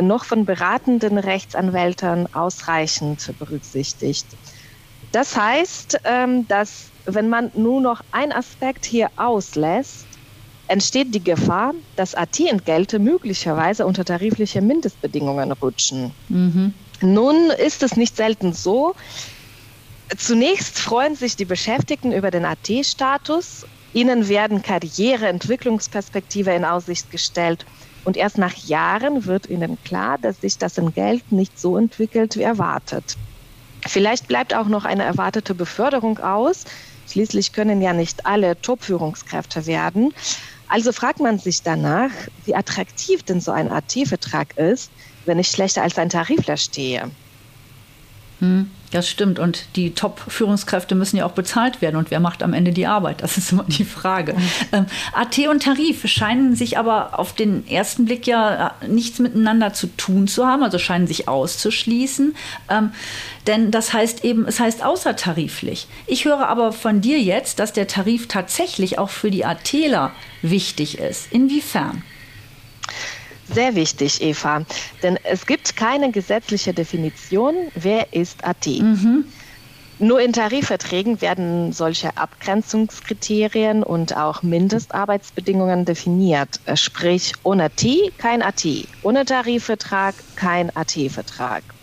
noch 0.00 0.24
von 0.24 0.44
beratenden 0.44 1.18
Rechtsanwälten 1.18 2.26
ausreichend 2.32 3.34
berücksichtigt. 3.38 4.36
Das 5.12 5.36
heißt, 5.36 5.98
ähm, 6.04 6.46
dass 6.46 6.92
wenn 7.04 7.28
man 7.28 7.50
nur 7.54 7.80
noch 7.80 8.00
einen 8.10 8.32
Aspekt 8.32 8.84
hier 8.86 9.08
auslässt, 9.16 10.18
entsteht 10.66 11.14
die 11.14 11.24
Gefahr, 11.24 11.72
dass 11.96 12.14
AT-Entgelte 12.14 13.00
möglicherweise 13.00 13.86
unter 13.86 14.04
tarifliche 14.04 14.62
Mindestbedingungen 14.62 15.52
rutschen. 15.52 16.14
Mhm. 16.28 16.74
Nun 17.02 17.50
ist 17.50 17.82
es 17.82 17.96
nicht 17.96 18.16
selten 18.16 18.52
so. 18.52 18.94
Zunächst 20.16 20.78
freuen 20.78 21.14
sich 21.14 21.36
die 21.36 21.44
Beschäftigten 21.44 22.12
über 22.12 22.30
den 22.30 22.44
AT-Status. 22.44 23.66
Ihnen 23.92 24.28
werden 24.28 24.62
Karriereentwicklungsperspektive 24.62 26.52
in 26.52 26.64
Aussicht 26.64 27.10
gestellt. 27.10 27.64
Und 28.04 28.16
erst 28.16 28.38
nach 28.38 28.54
Jahren 28.54 29.26
wird 29.26 29.48
ihnen 29.48 29.78
klar, 29.84 30.18
dass 30.18 30.40
sich 30.40 30.58
das 30.58 30.78
in 30.78 30.92
Geld 30.92 31.32
nicht 31.32 31.58
so 31.58 31.76
entwickelt 31.76 32.36
wie 32.36 32.42
erwartet. 32.42 33.16
Vielleicht 33.86 34.28
bleibt 34.28 34.54
auch 34.54 34.68
noch 34.68 34.84
eine 34.84 35.04
erwartete 35.04 35.54
Beförderung 35.54 36.18
aus. 36.18 36.64
Schließlich 37.08 37.52
können 37.52 37.80
ja 37.80 37.92
nicht 37.92 38.26
alle 38.26 38.60
Top-Führungskräfte 38.60 39.66
werden. 39.66 40.12
Also 40.68 40.92
fragt 40.92 41.20
man 41.20 41.38
sich 41.38 41.62
danach, 41.62 42.10
wie 42.44 42.54
attraktiv 42.54 43.22
denn 43.24 43.40
so 43.40 43.50
ein 43.50 43.70
AT-Vertrag 43.70 44.56
ist, 44.56 44.92
wenn 45.26 45.38
ich 45.38 45.48
schlechter 45.48 45.82
als 45.82 45.98
ein 45.98 46.08
Tarifler 46.08 46.56
stehe. 46.56 47.10
Hm, 48.40 48.70
das 48.90 49.08
stimmt. 49.08 49.38
Und 49.38 49.66
die 49.76 49.94
Top-Führungskräfte 49.94 50.94
müssen 50.94 51.18
ja 51.18 51.26
auch 51.26 51.32
bezahlt 51.32 51.82
werden. 51.82 51.96
Und 51.96 52.10
wer 52.10 52.20
macht 52.20 52.42
am 52.42 52.54
Ende 52.54 52.72
die 52.72 52.86
Arbeit? 52.86 53.22
Das 53.22 53.36
ist 53.36 53.52
immer 53.52 53.64
die 53.64 53.84
Frage. 53.84 54.34
Ähm, 54.72 54.86
AT 55.12 55.38
und 55.48 55.62
Tarif 55.62 56.06
scheinen 56.08 56.56
sich 56.56 56.78
aber 56.78 57.18
auf 57.18 57.34
den 57.34 57.66
ersten 57.68 58.06
Blick 58.06 58.26
ja 58.26 58.74
äh, 58.80 58.88
nichts 58.88 59.18
miteinander 59.18 59.72
zu 59.74 59.88
tun 59.88 60.26
zu 60.26 60.46
haben, 60.46 60.62
also 60.62 60.78
scheinen 60.78 61.06
sich 61.06 61.28
auszuschließen. 61.28 62.34
Ähm, 62.70 62.92
denn 63.46 63.70
das 63.70 63.92
heißt 63.92 64.24
eben, 64.24 64.46
es 64.46 64.58
heißt 64.58 64.82
außertariflich. 64.82 65.86
Ich 66.06 66.24
höre 66.24 66.48
aber 66.48 66.72
von 66.72 67.00
dir 67.00 67.20
jetzt, 67.20 67.58
dass 67.58 67.72
der 67.72 67.88
Tarif 67.88 68.26
tatsächlich 68.28 68.98
auch 68.98 69.10
für 69.10 69.30
die 69.30 69.44
ATler 69.44 70.12
wichtig 70.40 70.98
ist. 70.98 71.30
Inwiefern? 71.30 72.02
Sehr 73.52 73.74
wichtig, 73.74 74.20
Eva, 74.22 74.64
denn 75.02 75.18
es 75.24 75.46
gibt 75.46 75.76
keine 75.76 76.10
gesetzliche 76.12 76.72
Definition, 76.72 77.68
wer 77.74 78.12
ist 78.12 78.44
AT. 78.44 78.66
Mhm. 78.66 79.32
Nur 79.98 80.20
in 80.20 80.32
Tarifverträgen 80.32 81.20
werden 81.20 81.72
solche 81.72 82.16
Abgrenzungskriterien 82.16 83.82
und 83.82 84.16
auch 84.16 84.42
Mindestarbeitsbedingungen 84.42 85.84
definiert. 85.84 86.60
Sprich, 86.74 87.34
ohne 87.42 87.70
T 87.74 88.12
kein 88.16 88.40
AT, 88.40 88.64
ohne 89.02 89.26
Tarifvertrag 89.26 90.24
kein 90.36 90.74
AT-Vertrag. 90.74 91.74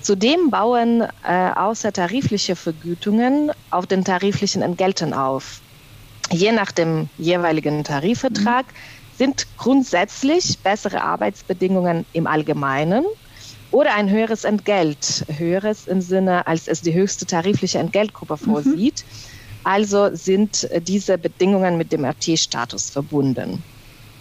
Zudem 0.00 0.50
bauen 0.50 1.06
äh, 1.22 1.50
außertarifliche 1.54 2.56
Vergütungen 2.56 3.50
auf 3.70 3.86
den 3.86 4.04
tariflichen 4.04 4.62
Entgelten 4.62 5.12
auf. 5.12 5.60
Je 6.30 6.52
nach 6.52 6.72
dem 6.72 7.10
jeweiligen 7.16 7.84
Tarifvertrag 7.84 8.72
mhm 8.72 9.05
sind 9.16 9.46
grundsätzlich 9.56 10.58
bessere 10.62 11.02
Arbeitsbedingungen 11.02 12.06
im 12.12 12.26
Allgemeinen 12.26 13.04
oder 13.70 13.94
ein 13.94 14.10
höheres 14.10 14.44
Entgelt, 14.44 15.24
höheres 15.36 15.86
im 15.86 16.00
Sinne, 16.00 16.46
als 16.46 16.68
es 16.68 16.82
die 16.82 16.94
höchste 16.94 17.26
tarifliche 17.26 17.78
Entgeltgruppe 17.78 18.36
mhm. 18.40 18.50
vorsieht. 18.50 19.04
Mhm. 19.04 19.60
Also 19.64 20.14
sind 20.14 20.68
diese 20.82 21.18
Bedingungen 21.18 21.76
mit 21.76 21.90
dem 21.92 22.04
RT-Status 22.04 22.90
verbunden. 22.90 23.62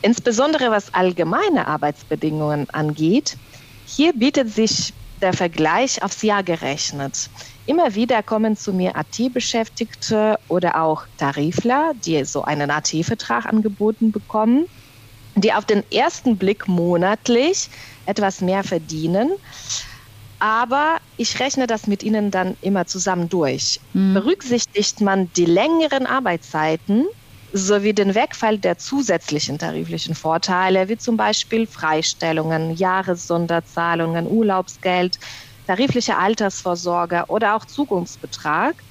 Insbesondere 0.02 0.72
was 0.72 0.94
allgemeine 0.94 1.68
Arbeitsbedingungen 1.68 2.70
angeht, 2.72 3.38
hier 3.86 4.14
bietet 4.14 4.50
sich 4.50 4.94
der 5.22 5.34
Vergleich 5.34 6.02
aufs 6.04 6.22
Jahr 6.24 6.44
gerechnet. 6.44 7.30
Immer 7.66 7.96
wieder 7.96 8.22
kommen 8.24 8.58
zu 8.58 8.74
mir 8.74 8.96
AT-Beschäftigte 8.96 10.38
oder 10.48 10.82
auch 10.82 11.06
Tarifler, 11.18 11.94
die 11.96 12.26
so 12.26 12.44
einen 12.44 12.70
AT-Vertrag 12.72 13.46
angeboten 13.46 14.12
bekommen 14.12 14.66
die 15.36 15.54
auf 15.54 15.66
den 15.66 15.84
ersten 15.92 16.38
Blick 16.38 16.68
monatlich 16.68 17.70
etwas 18.06 18.42
mehr 18.42 18.64
verdienen. 18.64 19.32
Aber 20.40 20.98
ich 21.16 21.40
rechne 21.40 21.66
das 21.68 21.88
mit 21.88 22.04
ihnen 22.04 22.30
dann 22.32 22.56
immer 22.62 22.86
zusammen 22.86 23.30
durch. 23.30 23.80
Mhm. 23.94 24.14
Berücksichtigt 24.14 25.02
man 25.02 25.32
die 25.34 25.46
längeren 25.46 26.06
Arbeitszeiten 26.06 27.06
sowie 27.52 27.94
den 27.94 28.16
Wegfall 28.16 28.60
der 28.60 28.78
zusätzlichen 28.78 29.58
tariflichen 29.58 30.14
Vorteile, 30.14 30.90
wie 30.90 30.98
zum 30.98 31.16
Beispiel 31.16 31.68
Freistellungen, 31.68 32.72
Jahressonderzahlungen, 32.72 34.28
Urlaubsgeld, 34.28 35.16
tarifliche 35.66 36.18
Altersvorsorge 36.18 37.24
oder 37.30 37.56
auch 37.56 37.66
Zukunftsbetrag, 37.66 38.82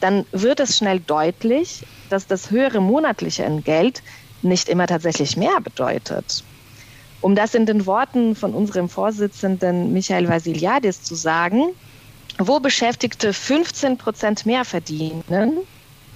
dann 0.00 0.24
wird 0.32 0.60
es 0.60 0.76
schnell 0.76 1.00
deutlich, 1.00 1.86
dass 2.08 2.26
das 2.26 2.50
höhere 2.50 2.80
monatliche 2.80 3.44
Entgelt 3.44 4.00
nicht 4.44 4.68
immer 4.68 4.86
tatsächlich 4.86 5.36
mehr 5.36 5.60
bedeutet. 5.62 6.44
Um 7.20 7.34
das 7.34 7.54
in 7.54 7.66
den 7.66 7.86
Worten 7.86 8.36
von 8.36 8.52
unserem 8.52 8.88
Vorsitzenden 8.88 9.92
Michael 9.92 10.28
Vasiliadis 10.28 11.02
zu 11.02 11.14
sagen, 11.14 11.70
wo 12.38 12.60
Beschäftigte 12.60 13.32
15 13.32 13.96
Prozent 13.96 14.44
mehr 14.44 14.64
verdienen, 14.64 15.58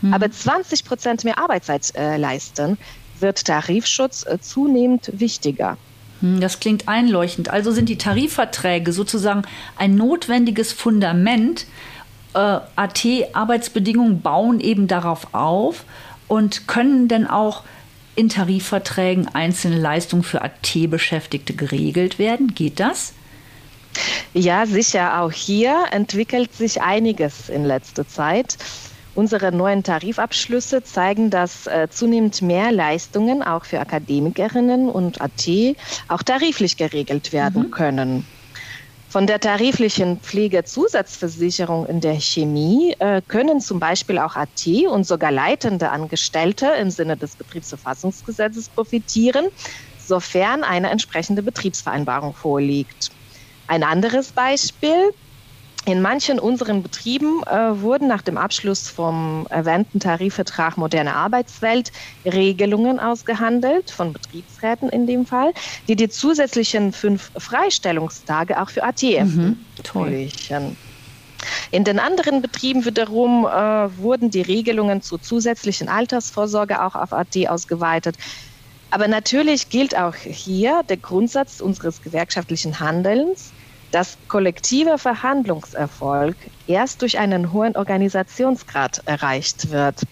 hm. 0.03 0.13
aber 0.13 0.31
20 0.31 0.85
Prozent 0.85 1.25
mehr 1.25 1.39
Arbeitszeit 1.39 1.95
äh, 1.97 2.17
leisten, 2.17 2.77
wird 3.21 3.45
Tarifschutz 3.45 4.27
äh, 4.27 4.39
zunehmend 4.41 5.11
wichtiger. 5.15 5.77
Hm, 6.21 6.41
das 6.41 6.61
klingt 6.61 6.89
einleuchtend. 6.89 7.51
Also 7.51 7.71
sind 7.71 7.89
die 7.89 7.99
Tarifverträge 7.99 8.93
sozusagen 8.93 9.43
ein 9.77 9.95
notwendiges 9.95 10.73
Fundament. 10.73 11.67
Äh, 12.35 12.61
AT-Arbeitsbedingungen 12.77 14.21
bauen 14.21 14.61
eben 14.61 14.89
darauf 14.89 15.33
auf 15.33 15.85
und 16.27 16.69
können 16.69 17.09
denn 17.09 17.27
auch 17.27 17.63
in 18.19 18.29
Tarifverträgen 18.29 19.29
einzelne 19.29 19.79
Leistungen 19.79 20.25
für 20.25 20.43
AT-Beschäftigte 20.43 21.55
geregelt 21.55 22.19
werden. 22.19 22.53
Geht 22.53 22.81
das? 22.81 23.13
Ja, 24.35 24.67
sicher. 24.67 25.21
Auch 25.23 25.31
hier 25.31 25.85
entwickelt 25.93 26.53
sich 26.53 26.83
einiges 26.83 27.49
in 27.49 27.65
letzter 27.65 28.09
Zeit. 28.09 28.59
Unsere 29.15 29.53
neuen 29.53 29.85
Tarifabschlüsse 29.85 30.83
zeigen, 30.83 31.31
dass 31.31 31.67
äh, 31.67 31.89
zunehmend 31.91 32.43
mehr 32.43 32.73
Leistungen 32.73 33.43
auch 33.43 33.65
für 33.65 33.81
Akademikerinnen 33.81 34.89
und 34.89 35.21
AT 35.21 35.49
auch 36.09 36.23
tariflich 36.23 36.77
geregelt 36.77 37.33
werden 37.33 37.67
mhm. 37.67 37.71
können. 37.71 38.27
Von 39.11 39.27
der 39.27 39.41
tariflichen 39.41 40.21
Pflegezusatzversicherung 40.21 41.87
in 41.87 42.03
der 42.03 42.21
Chemie 42.21 42.95
äh, 42.99 43.23
können 43.27 43.59
zum 43.59 43.81
Beispiel 43.81 44.19
auch 44.19 44.37
AT 44.37 44.67
und 44.91 45.05
sogar 45.05 45.33
leitende 45.33 45.89
Angestellte 45.91 46.67
im 46.79 46.91
Sinne 46.91 47.17
des 47.17 47.35
Betriebsverfassungsgesetzes 47.37 48.69
profitieren, 48.69 49.49
sofern 49.99 50.63
eine 50.63 50.91
entsprechende 50.91 51.43
Betriebsvereinbarung 51.43 52.35
vorliegt. 52.35 53.09
Ein 53.67 53.83
anderes 53.83 54.33
Beispiel. 54.33 55.11
In 55.89 56.03
manchen 56.03 56.39
unseren 56.39 56.83
Betrieben 56.83 57.43
äh, 57.45 57.81
wurden 57.81 58.09
nach 58.09 58.21
dem 58.21 58.37
Abschluss 58.37 58.91
vom 58.91 59.47
erwähnten 59.49 60.01
Tarifvertrag 60.01 60.77
Moderne 60.77 61.15
Arbeitswelt 61.15 61.93
Regelungen 62.27 63.01
ausgehandelt, 63.01 63.91
von 63.91 64.13
Betriebsräten 64.13 64.91
in 64.91 65.07
dem 65.07 65.25
Fall, 65.25 65.55
die 65.89 65.97
die 65.97 66.11
zusätzlichen 66.11 66.93
fünf 66.93 67.33
Freistellungstage 67.39 68.61
auch 68.61 68.69
für 68.69 68.83
ATF 68.83 69.25
mhm, 69.25 69.57
ermöglichen. 69.95 70.77
In 71.71 71.85
den 71.85 71.99
anderen 72.01 72.43
Betrieben 72.43 72.85
wiederum 72.85 73.47
äh, 73.47 73.49
wurden 73.97 74.31
die 74.31 74.43
Regelungen 74.43 75.01
zur 75.01 75.23
zusätzlichen 75.23 75.89
Altersvorsorge 75.89 76.83
auch 76.85 76.97
auf 76.97 77.15
AT 77.15 77.35
ausgeweitet. 77.49 78.17
Aber 78.91 79.09
natürlich 79.09 79.71
gilt 79.71 79.97
auch 79.97 80.15
hier 80.17 80.83
der 80.87 80.99
Grundsatz 80.99 81.61
unseres 81.61 82.03
gewerkschaftlichen 82.03 82.79
Handelns, 82.79 83.55
dass 83.91 84.19
kollektiver 84.29 84.99
Verhandlungserfolg 84.99 86.37
erst 86.67 87.03
durch 87.03 87.19
einen 87.19 87.53
hohen 87.53 87.77
Organisationsgrad 87.77 89.03
erreicht 89.07 89.71
wird. 89.71 90.03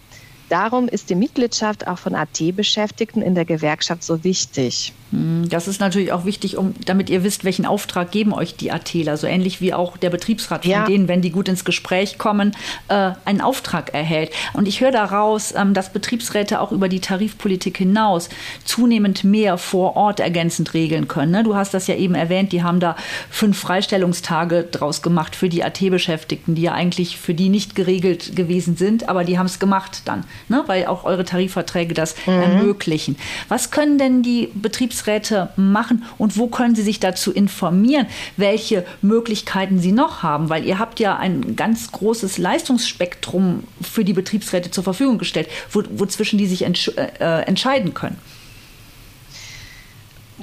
Darum 0.48 0.88
ist 0.88 1.10
die 1.10 1.16
Mitgliedschaft 1.16 1.86
auch 1.86 1.98
von 1.98 2.14
AT-Beschäftigten 2.14 3.20
in 3.20 3.34
der 3.34 3.44
Gewerkschaft 3.44 4.02
so 4.04 4.22
wichtig. 4.22 4.94
Hm, 5.12 5.48
das 5.48 5.68
ist 5.68 5.80
natürlich 5.80 6.12
auch 6.12 6.24
wichtig, 6.24 6.56
um, 6.56 6.74
damit 6.84 7.10
ihr 7.10 7.22
wisst, 7.22 7.44
welchen 7.44 7.64
Auftrag 7.64 8.10
geben 8.10 8.32
euch 8.32 8.56
die 8.56 8.72
ATler. 8.72 9.16
So 9.16 9.26
ähnlich 9.26 9.60
wie 9.60 9.72
auch 9.72 9.96
der 9.96 10.10
Betriebsrat 10.10 10.62
von 10.62 10.70
ja. 10.70 10.84
denen, 10.84 11.08
wenn 11.08 11.22
die 11.22 11.30
gut 11.30 11.48
ins 11.48 11.64
Gespräch 11.64 12.18
kommen, 12.18 12.56
äh, 12.88 13.12
einen 13.24 13.40
Auftrag 13.40 13.94
erhält. 13.94 14.30
Und 14.52 14.66
ich 14.66 14.80
höre 14.80 14.90
daraus, 14.90 15.54
ähm, 15.56 15.74
dass 15.74 15.92
Betriebsräte 15.92 16.60
auch 16.60 16.72
über 16.72 16.88
die 16.88 17.00
Tarifpolitik 17.00 17.78
hinaus 17.78 18.28
zunehmend 18.64 19.24
mehr 19.24 19.58
vor 19.58 19.96
Ort 19.96 20.20
ergänzend 20.20 20.74
regeln 20.74 21.08
können. 21.08 21.32
Ne? 21.32 21.44
Du 21.44 21.54
hast 21.54 21.72
das 21.72 21.86
ja 21.86 21.94
eben 21.94 22.14
erwähnt, 22.14 22.52
die 22.52 22.62
haben 22.62 22.80
da 22.80 22.96
fünf 23.30 23.58
Freistellungstage 23.58 24.64
draus 24.64 25.02
gemacht 25.02 25.36
für 25.36 25.48
die 25.48 25.62
AT-Beschäftigten, 25.62 26.54
die 26.54 26.62
ja 26.62 26.72
eigentlich 26.72 27.16
für 27.16 27.34
die 27.34 27.48
nicht 27.48 27.74
geregelt 27.74 28.34
gewesen 28.34 28.76
sind, 28.76 29.08
aber 29.08 29.24
die 29.24 29.38
haben 29.38 29.46
es 29.46 29.58
gemacht 29.58 30.02
dann, 30.04 30.24
ne? 30.48 30.64
weil 30.66 30.86
auch 30.86 31.04
eure 31.04 31.24
Tarifverträge 31.24 31.94
das 31.94 32.16
mhm. 32.26 32.32
ermöglichen. 32.32 33.16
Was 33.48 33.70
können 33.70 33.98
denn 33.98 34.22
die 34.22 34.50
Betriebsräte 34.54 34.96
Betriebsräte 35.06 35.50
machen 35.56 36.04
und 36.18 36.36
wo 36.36 36.48
können 36.48 36.74
sie 36.74 36.82
sich 36.82 37.00
dazu 37.00 37.32
informieren, 37.32 38.06
welche 38.36 38.84
Möglichkeiten 39.02 39.78
sie 39.78 39.92
noch 39.92 40.22
haben? 40.22 40.48
Weil 40.48 40.64
ihr 40.64 40.78
habt 40.78 41.00
ja 41.00 41.16
ein 41.16 41.56
ganz 41.56 41.92
großes 41.92 42.38
Leistungsspektrum 42.38 43.64
für 43.80 44.04
die 44.04 44.12
Betriebsräte 44.12 44.70
zur 44.70 44.84
Verfügung 44.84 45.18
gestellt, 45.18 45.48
wo, 45.70 45.82
wozwischen 45.90 46.38
die 46.38 46.46
sich 46.46 46.62
entsch 46.62 46.88
äh, 46.96 47.42
entscheiden 47.42 47.94
können. 47.94 48.18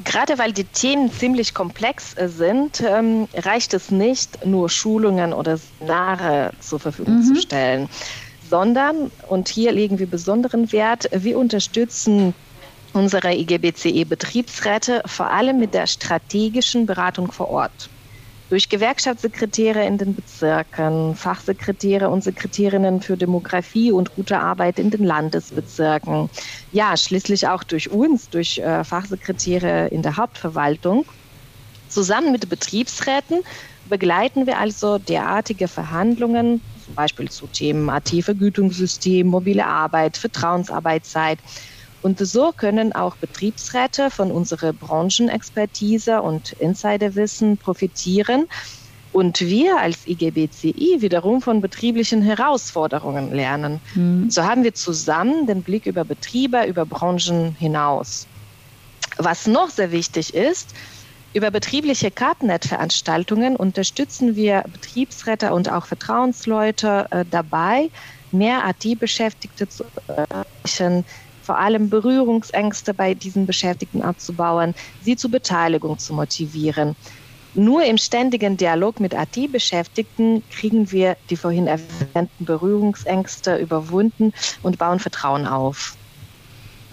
Gerade 0.06 0.40
weil 0.40 0.54
die 0.54 0.64
Themen 0.64 1.12
ziemlich 1.12 1.54
komplex 1.54 2.18
äh, 2.18 2.28
sind, 2.28 2.82
ähm, 2.82 3.28
reicht 3.36 3.76
es 3.76 3.92
nicht, 3.92 4.44
nur 4.46 4.70
Schulungen 4.70 5.34
oder 5.34 5.58
Seminare 5.58 6.52
zur 6.60 6.80
Verfügung 6.80 7.18
mhm. 7.18 7.24
zu 7.24 7.36
stellen, 7.36 7.90
sondern, 8.50 9.12
und 9.30 9.50
hier 9.50 9.72
legen 9.72 10.00
wir 10.00 10.08
besonderen 10.08 10.72
Wert, 10.72 11.10
wir 11.12 11.38
unterstützen 11.38 12.34
unsere 12.94 13.34
IGBCE-Betriebsräte 13.34 15.02
vor 15.06 15.32
allem 15.32 15.60
mit 15.60 15.74
der 15.74 15.88
strategischen 15.88 16.86
Beratung 16.86 17.32
vor 17.32 17.50
Ort. 17.50 17.90
Durch 18.50 18.70
Gewerkschaftssekretäre 18.70 19.84
in 19.86 19.98
den 19.98 20.14
Bezirken, 20.16 21.16
Fachsekretäre 21.16 22.10
und 22.10 22.24
Sekretärinnen 22.24 23.02
für 23.02 23.18
Demografie 23.18 23.92
und 23.92 24.16
gute 24.16 24.40
Arbeit 24.40 24.78
in 24.78 24.92
den 24.92 25.04
Landesbezirken. 25.04 26.30
Ja, 26.72 26.96
schließlich 26.96 27.48
auch 27.48 27.64
durch 27.64 27.90
uns, 27.90 28.30
durch 28.30 28.60
äh, 28.60 28.84
Fachsekretäre 28.84 29.88
in 29.88 30.04
der 30.04 30.18
Hauptverwaltung. 30.18 31.06
Zusammen 31.90 32.32
mit 32.32 32.48
Betriebsräten 32.48 33.42
begleiten 33.86 34.46
wir 34.46 34.60
also 34.60 34.98
derartige 34.98 35.68
Verhandlungen, 35.68 36.62
zum 36.86 36.96
Beispiel 36.96 37.30
zu 37.30 37.48
Themen 37.48 37.90
AT-Vergütungssystem, 37.90 39.26
mobile 39.26 39.66
Arbeit, 39.66 40.18
Vertrauensarbeitszeit, 40.18 41.40
und 42.04 42.20
so 42.20 42.52
können 42.52 42.94
auch 42.94 43.16
Betriebsräte 43.16 44.12
von 44.12 44.32
unserer 44.32 44.74
Branchenexpertise 44.74 46.22
und 46.22 46.52
Insiderwissen 46.54 47.58
profitieren 47.58 48.46
und 49.14 49.40
wir 49.40 49.78
als 49.80 50.06
IGBCI 50.06 50.98
wiederum 51.00 51.42
von 51.42 51.62
betrieblichen 51.62 52.22
Herausforderungen 52.22 53.34
lernen. 53.34 53.80
Mhm. 53.96 54.30
So 54.30 54.44
haben 54.44 54.64
wir 54.64 54.74
zusammen 54.74 55.48
den 55.48 55.64
Blick 55.64 55.86
über 55.86 56.04
Betriebe, 56.04 56.66
über 56.66 56.86
Branchen 56.86 57.56
hinaus. 57.56 58.28
Was 59.18 59.48
noch 59.48 59.70
sehr 59.70 59.92
wichtig 59.92 60.34
ist, 60.34 60.74
über 61.34 61.52
betriebliche 61.52 62.12
Kartennet-Veranstaltungen 62.12 63.56
unterstützen 63.56 64.36
wir 64.36 64.64
Betriebsräte 64.72 65.54
und 65.54 65.72
auch 65.72 65.86
Vertrauensleute 65.86 67.08
äh, 67.12 67.24
dabei, 67.30 67.90
mehr 68.32 68.66
AT-Beschäftigte 68.66 69.70
zu 69.70 69.86
erreichen, 70.08 71.06
vor 71.44 71.58
allem 71.60 71.90
Berührungsängste 71.90 72.94
bei 72.94 73.14
diesen 73.14 73.46
Beschäftigten 73.46 74.02
abzubauen, 74.02 74.74
sie 75.02 75.16
zur 75.16 75.32
Beteiligung 75.32 75.98
zu 76.00 76.14
motivieren. 76.14 76.96
Nur 77.56 77.84
im 77.84 77.98
ständigen 77.98 78.58
Dialog 78.58 79.00
mit 79.00 79.14
AT-Beschäftigten 79.14 80.44
kriegen 80.50 80.92
wir 80.92 81.18
die 81.30 81.38
vorhin 81.38 81.68
erwähnten 81.68 82.46
Berührungsängste 82.46 83.58
überwunden 83.58 84.32
und 84.64 84.80
bauen 84.80 85.00
Vertrauen 85.00 85.46
auf. 85.46 85.96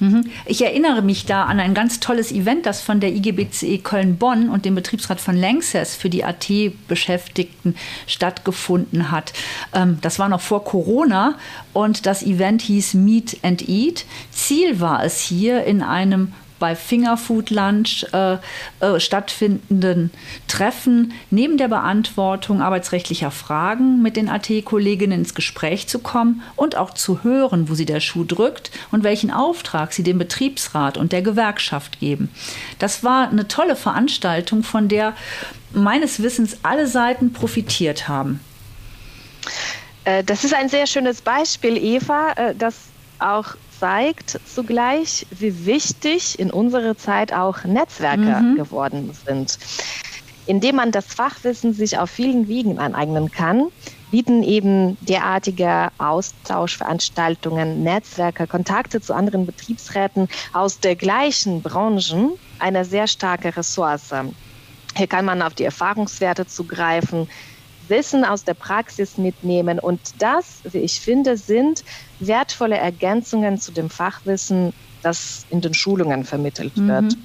Mhm. 0.01 0.31
Ich 0.47 0.63
erinnere 0.63 1.03
mich 1.03 1.27
da 1.27 1.45
an 1.45 1.61
ein 1.61 1.75
ganz 1.75 2.01
tolles 2.01 2.33
Event, 2.33 2.67
das 2.67 2.81
von 2.81 3.01
der 3.01 3.13
IGBCE 3.15 3.79
Köln-Bonn 3.79 4.49
und 4.49 4.65
dem 4.65 4.75
Betriebsrat 4.75 5.21
von 5.21 5.37
Lanxess 5.37 5.95
für 5.95 6.11
die 6.11 6.25
AT-Beschäftigten 6.25 7.77
stattgefunden 8.07 9.11
hat. 9.11 9.33
Ähm, 9.75 9.99
das 10.01 10.19
war 10.19 10.29
noch 10.29 10.41
vor 10.41 10.65
Corona 10.65 11.37
und 11.73 12.07
das 12.07 12.23
Event 12.23 12.63
hieß 12.63 12.95
Meet 12.95 13.39
and 13.43 13.69
Eat. 13.69 14.07
Ziel 14.33 14.81
war 14.81 15.05
es 15.05 15.21
hier 15.21 15.65
in 15.65 15.83
einem 15.83 16.33
bei 16.61 16.77
Fingerfood 16.77 17.51
Lunch 17.51 18.07
äh, 18.13 18.35
äh, 18.79 19.01
stattfindenden 19.01 20.13
Treffen 20.47 21.13
neben 21.31 21.57
der 21.57 21.67
Beantwortung 21.67 22.63
arbeitsrechtlicher 22.63 23.33
Fragen 23.33 24.03
mit 24.03 24.15
den 24.15 24.29
AT-Kolleginnen 24.29 25.21
ins 25.21 25.35
Gespräch 25.35 25.89
zu 25.89 25.99
kommen 25.99 26.43
und 26.55 26.77
auch 26.77 26.95
zu 26.95 27.25
hören, 27.25 27.69
wo 27.69 27.75
sie 27.75 27.87
der 27.87 27.99
Schuh 27.99 28.25
drückt 28.25 28.71
und 28.93 29.03
welchen 29.03 29.33
Auftrag 29.33 29.93
sie 29.93 30.05
dem 30.05 30.19
Betriebsrat 30.19 30.97
und 30.97 31.11
der 31.11 31.23
Gewerkschaft 31.23 31.99
geben. 31.99 32.29
Das 32.79 33.03
war 33.03 33.29
eine 33.29 33.49
tolle 33.49 33.75
Veranstaltung, 33.75 34.63
von 34.63 34.89
der 34.89 35.15
meines 35.73 36.23
Wissens 36.23 36.59
alle 36.63 36.87
Seiten 36.87 37.33
profitiert 37.33 38.07
haben. 38.09 38.41
Äh, 40.05 40.23
das 40.25 40.45
ist 40.45 40.55
ein 40.55 40.69
sehr 40.69 40.87
schönes 40.87 41.23
Beispiel, 41.23 41.77
Eva, 41.77 42.33
äh, 42.37 42.55
das 42.55 42.75
auch 43.19 43.55
zeigt 43.81 44.39
zugleich, 44.45 45.27
wie 45.31 45.65
wichtig 45.65 46.39
in 46.39 46.51
unserer 46.51 46.97
Zeit 46.99 47.33
auch 47.33 47.65
Netzwerke 47.65 48.21
mhm. 48.43 48.57
geworden 48.57 49.11
sind. 49.27 49.59
Indem 50.47 50.77
man 50.77 50.93
das 50.93 51.07
Fachwissen 51.07 51.73
sich 51.73 51.99
auf 51.99 52.11
vielen 52.11 52.47
Wegen 52.47 52.79
aneignen 52.79 53.31
kann, 53.31 53.69
bieten 54.11 54.43
eben 54.43 54.99
derartige 55.01 55.89
Austauschveranstaltungen, 55.97 57.83
Netzwerke, 57.83 58.47
Kontakte 58.47 59.01
zu 59.01 59.15
anderen 59.15 59.47
Betriebsräten 59.47 60.29
aus 60.53 60.81
der 60.81 60.97
gleichen 60.97 61.63
Branchen 61.63 62.33
eine 62.59 62.85
sehr 62.85 63.07
starke 63.07 63.57
Ressource. 63.57 64.13
Hier 64.97 65.07
kann 65.07 65.25
man 65.25 65.41
auf 65.41 65.55
die 65.55 65.65
Erfahrungswerte 65.65 66.47
zugreifen, 66.47 67.29
Wissen 67.91 68.25
aus 68.25 68.45
der 68.45 68.55
Praxis 68.55 69.19
mitnehmen. 69.19 69.79
Und 69.79 70.01
das, 70.19 70.61
wie 70.65 70.79
ich 70.79 71.01
finde, 71.01 71.37
sind 71.37 71.85
wertvolle 72.21 72.79
Ergänzungen 72.79 73.59
zu 73.59 73.73
dem 73.73 73.91
Fachwissen, 73.91 74.73
das 75.03 75.45
in 75.51 75.61
den 75.61 75.75
Schulungen 75.75 76.25
vermittelt 76.25 76.77
mhm. 76.77 76.89
wird. 76.89 77.17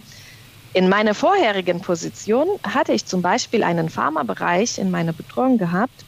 In 0.74 0.90
meiner 0.90 1.14
vorherigen 1.14 1.80
Position 1.80 2.48
hatte 2.64 2.92
ich 2.92 3.06
zum 3.06 3.22
Beispiel 3.22 3.64
einen 3.64 3.90
Pharmabereich 3.90 4.78
in 4.78 4.92
meiner 4.92 5.14
Betreuung 5.14 5.58
gehabt, 5.58 6.04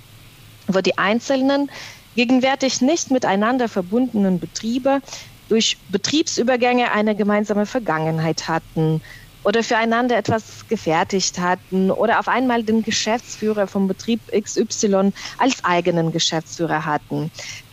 wo 0.68 0.82
die 0.82 0.98
einzelnen 0.98 1.72
gegenwärtig 2.16 2.82
nicht 2.82 3.12
miteinander 3.12 3.70
verbundenen 3.70 4.40
Betriebe 4.40 5.02
durch 5.48 5.78
Betriebsübergänge 5.90 6.92
eine 6.92 7.16
gemeinsame 7.16 7.66
Vergangenheit 7.66 8.50
hatten 8.50 9.02
oder 9.48 9.64
füreinander 9.64 10.18
etwas 10.18 10.68
gefertigt 10.68 11.40
hatten 11.40 11.90
oder 11.90 12.20
auf 12.20 12.28
einmal 12.28 12.64
den 12.64 12.82
Geschäftsführer 12.82 13.66
vom 13.68 13.88
Betrieb 13.88 14.20
XY 14.30 15.14
als 15.38 15.64
eigenen 15.64 16.12
Geschäftsführer 16.12 16.84
hatten. 16.84 17.32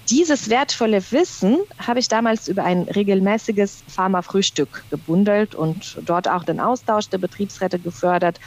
Dieses 0.09 0.49
wertvolle 0.51 1.03
Wissen 1.11 1.59
habe 1.85 1.99
ich 1.99 2.07
damals 2.07 2.47
über 2.47 2.63
ein 2.63 2.83
regelmäßiges 2.83 3.83
Pharmafrühstück 3.89 4.85
gebundelt 4.89 5.57
und 5.57 5.99
dort 6.03 6.29
auch 6.29 6.45
den 6.45 6.61
Austausch 6.61 7.09
der 7.09 7.19
Betriebsräte 7.19 7.81
gefördert. 7.81 8.39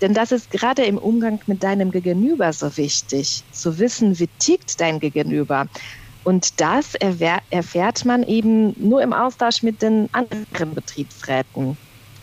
Denn 0.00 0.12
das 0.12 0.32
ist 0.32 0.50
gerade 0.50 0.84
im 0.84 0.98
Umgang 0.98 1.38
mit 1.46 1.62
deinem 1.62 1.92
Gegenüber 1.92 2.52
so 2.52 2.76
wichtig, 2.76 3.44
zu 3.52 3.78
wissen, 3.78 4.18
wie 4.18 4.28
tickt 4.40 4.80
dein 4.80 4.98
Gegenüber. 4.98 5.66
Und 6.24 6.60
das 6.60 6.96
erfährt 6.96 8.04
man 8.04 8.24
eben 8.24 8.74
nur 8.76 9.00
im 9.00 9.12
Austausch 9.12 9.62
mit 9.62 9.80
den 9.80 10.08
anderen 10.12 10.74
Betriebsräten. 10.74 11.76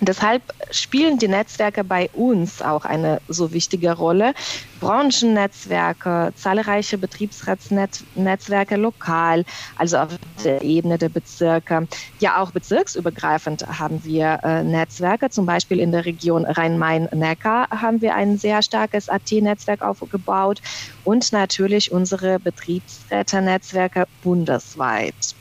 Deshalb 0.03 0.41
spielen 0.71 1.19
die 1.19 1.27
Netzwerke 1.27 1.83
bei 1.83 2.09
uns 2.13 2.63
auch 2.63 2.85
eine 2.85 3.21
so 3.27 3.53
wichtige 3.53 3.91
Rolle. 3.91 4.33
Branchennetzwerke, 4.79 6.33
zahlreiche 6.33 6.97
Betriebsratsnetzwerke 6.97 8.77
lokal, 8.77 9.45
also 9.75 9.97
auf 9.97 10.17
der 10.43 10.63
Ebene 10.63 10.97
der 10.97 11.09
Bezirke. 11.09 11.87
Ja, 12.19 12.41
auch 12.41 12.49
bezirksübergreifend 12.49 13.67
haben 13.79 14.03
wir 14.03 14.39
äh, 14.41 14.63
Netzwerke. 14.63 15.29
Zum 15.29 15.45
Beispiel 15.45 15.79
in 15.79 15.91
der 15.91 16.03
Region 16.03 16.45
Rhein-Main-Neckar 16.45 17.67
haben 17.69 18.01
wir 18.01 18.15
ein 18.15 18.37
sehr 18.37 18.63
starkes 18.63 19.07
AT-Netzwerk 19.07 19.83
aufgebaut 19.83 20.61
und 21.03 21.31
natürlich 21.31 21.91
unsere 21.91 22.39
Betriebsräte-Netzwerke 22.39 24.05
bundesweit. 24.23 25.35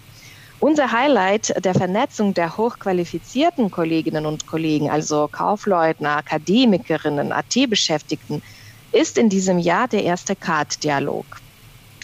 Unser 0.61 0.93
Highlight 0.93 1.55
der 1.65 1.75
Vernetzung 1.75 2.35
der 2.35 2.59
hochqualifizierten 2.59 3.71
Kolleginnen 3.71 4.27
und 4.27 4.47
Kollegen, 4.47 4.91
also 4.91 5.27
Kaufleuten, 5.33 6.05
Akademikerinnen, 6.05 7.33
AT-Beschäftigten, 7.33 8.43
ist 8.93 9.17
in 9.17 9.31
diesem 9.31 9.59
Jahr 9.59 9.89
der 9.89 10.05
erste 10.05 10.37
CARD-Dialog. 10.37 11.25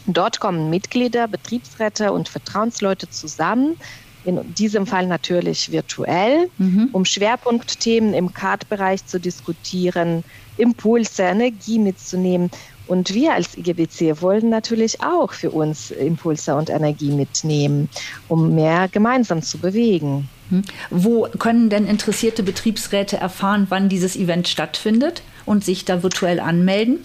Dort 0.06 0.40
kommen 0.40 0.70
Mitglieder, 0.70 1.28
Betriebsräte 1.28 2.12
und 2.12 2.30
Vertrauensleute 2.30 3.10
zusammen, 3.10 3.76
in 4.24 4.54
diesem 4.54 4.86
Fall 4.86 5.06
natürlich 5.06 5.70
virtuell, 5.70 6.48
mhm. 6.56 6.88
um 6.92 7.04
Schwerpunktthemen 7.04 8.14
im 8.14 8.32
CARD-Bereich 8.32 9.04
zu 9.06 9.20
diskutieren, 9.20 10.24
Impulse, 10.56 11.24
Energie 11.24 11.78
mitzunehmen 11.78 12.50
und 12.86 13.12
wir 13.14 13.34
als 13.34 13.56
IGBC 13.56 14.20
wollen 14.22 14.48
natürlich 14.48 15.02
auch 15.02 15.32
für 15.32 15.50
uns 15.50 15.90
Impulse 15.90 16.54
und 16.54 16.70
Energie 16.70 17.10
mitnehmen, 17.10 17.88
um 18.28 18.54
mehr 18.54 18.88
gemeinsam 18.88 19.42
zu 19.42 19.58
bewegen. 19.58 20.28
Hm. 20.50 20.62
Wo 20.90 21.28
können 21.38 21.70
denn 21.70 21.86
interessierte 21.86 22.42
Betriebsräte 22.42 23.16
erfahren, 23.16 23.66
wann 23.68 23.88
dieses 23.88 24.16
Event 24.16 24.48
stattfindet 24.48 25.22
und 25.44 25.64
sich 25.64 25.84
da 25.84 26.02
virtuell 26.02 26.40
anmelden? 26.40 27.04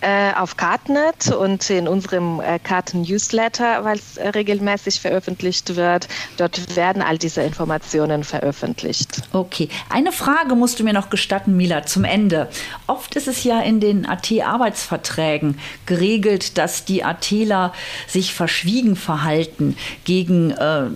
Äh, 0.00 0.32
auf 0.34 0.56
Kartnet 0.56 1.30
und 1.30 1.68
in 1.70 1.88
unserem 1.88 2.40
äh, 2.40 2.58
Karten-Newsletter, 2.58 3.84
weil 3.84 3.98
es 3.98 4.16
äh, 4.16 4.28
regelmäßig 4.28 5.00
veröffentlicht 5.00 5.76
wird. 5.76 6.08
Dort 6.36 6.76
werden 6.76 7.02
all 7.02 7.18
diese 7.18 7.42
Informationen 7.42 8.24
veröffentlicht. 8.24 9.22
Okay. 9.32 9.68
Eine 9.88 10.12
Frage 10.12 10.54
musst 10.54 10.80
du 10.80 10.84
mir 10.84 10.92
noch 10.92 11.10
gestatten, 11.10 11.56
Mila, 11.56 11.84
zum 11.86 12.04
Ende. 12.04 12.48
Oft 12.86 13.16
ist 13.16 13.28
es 13.28 13.44
ja 13.44 13.60
in 13.60 13.80
den 13.80 14.06
AT-Arbeitsverträgen 14.06 15.58
geregelt, 15.86 16.58
dass 16.58 16.84
die 16.84 17.04
ATler 17.04 17.72
sich 18.06 18.34
verschwiegen 18.34 18.96
verhalten 18.96 19.76
gegen 20.04 20.50
äh, 20.52 20.86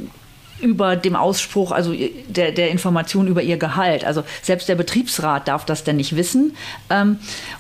über 0.61 0.97
dem 0.97 1.16
Ausspruch, 1.16 1.73
also 1.73 1.95
der, 2.29 2.53
der 2.53 2.71
Information 2.71 3.27
über 3.27 3.42
ihr 3.42 3.57
Gehalt. 3.57 4.05
Also 4.05 4.23
selbst 4.42 4.69
der 4.69 4.75
Betriebsrat 4.75 5.49
darf 5.49 5.64
das 5.64 5.85
denn 5.85 5.97
nicht 5.97 6.16
wissen. 6.16 6.57
Ähm, 6.90 7.19